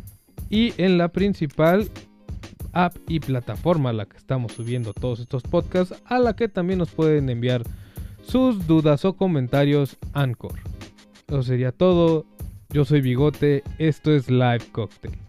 y 0.49 0.73
en 0.75 0.97
la 0.97 1.07
principal 1.07 1.89
app 2.75 2.95
y 3.07 3.19
plataforma 3.19 3.89
a 3.89 3.93
la 3.93 4.05
que 4.05 4.17
estamos 4.17 4.51
subiendo 4.51 4.93
todos 4.93 5.19
estos 5.19 5.41
podcasts, 5.41 5.99
a 6.05 6.19
la 6.19 6.35
que 6.35 6.47
también 6.47 6.77
nos 6.77 6.91
pueden 6.91 7.29
enviar 7.29 7.63
sus 8.21 8.67
dudas 8.67 9.05
o 9.05 9.15
comentarios 9.15 9.97
Anchor. 10.13 10.59
Eso 11.27 11.41
sería 11.41 11.71
todo. 11.71 12.25
Yo 12.69 12.85
soy 12.85 13.01
Bigote, 13.01 13.63
esto 13.79 14.11
es 14.11 14.29
Live 14.29 14.65
Cocktail. 14.71 15.24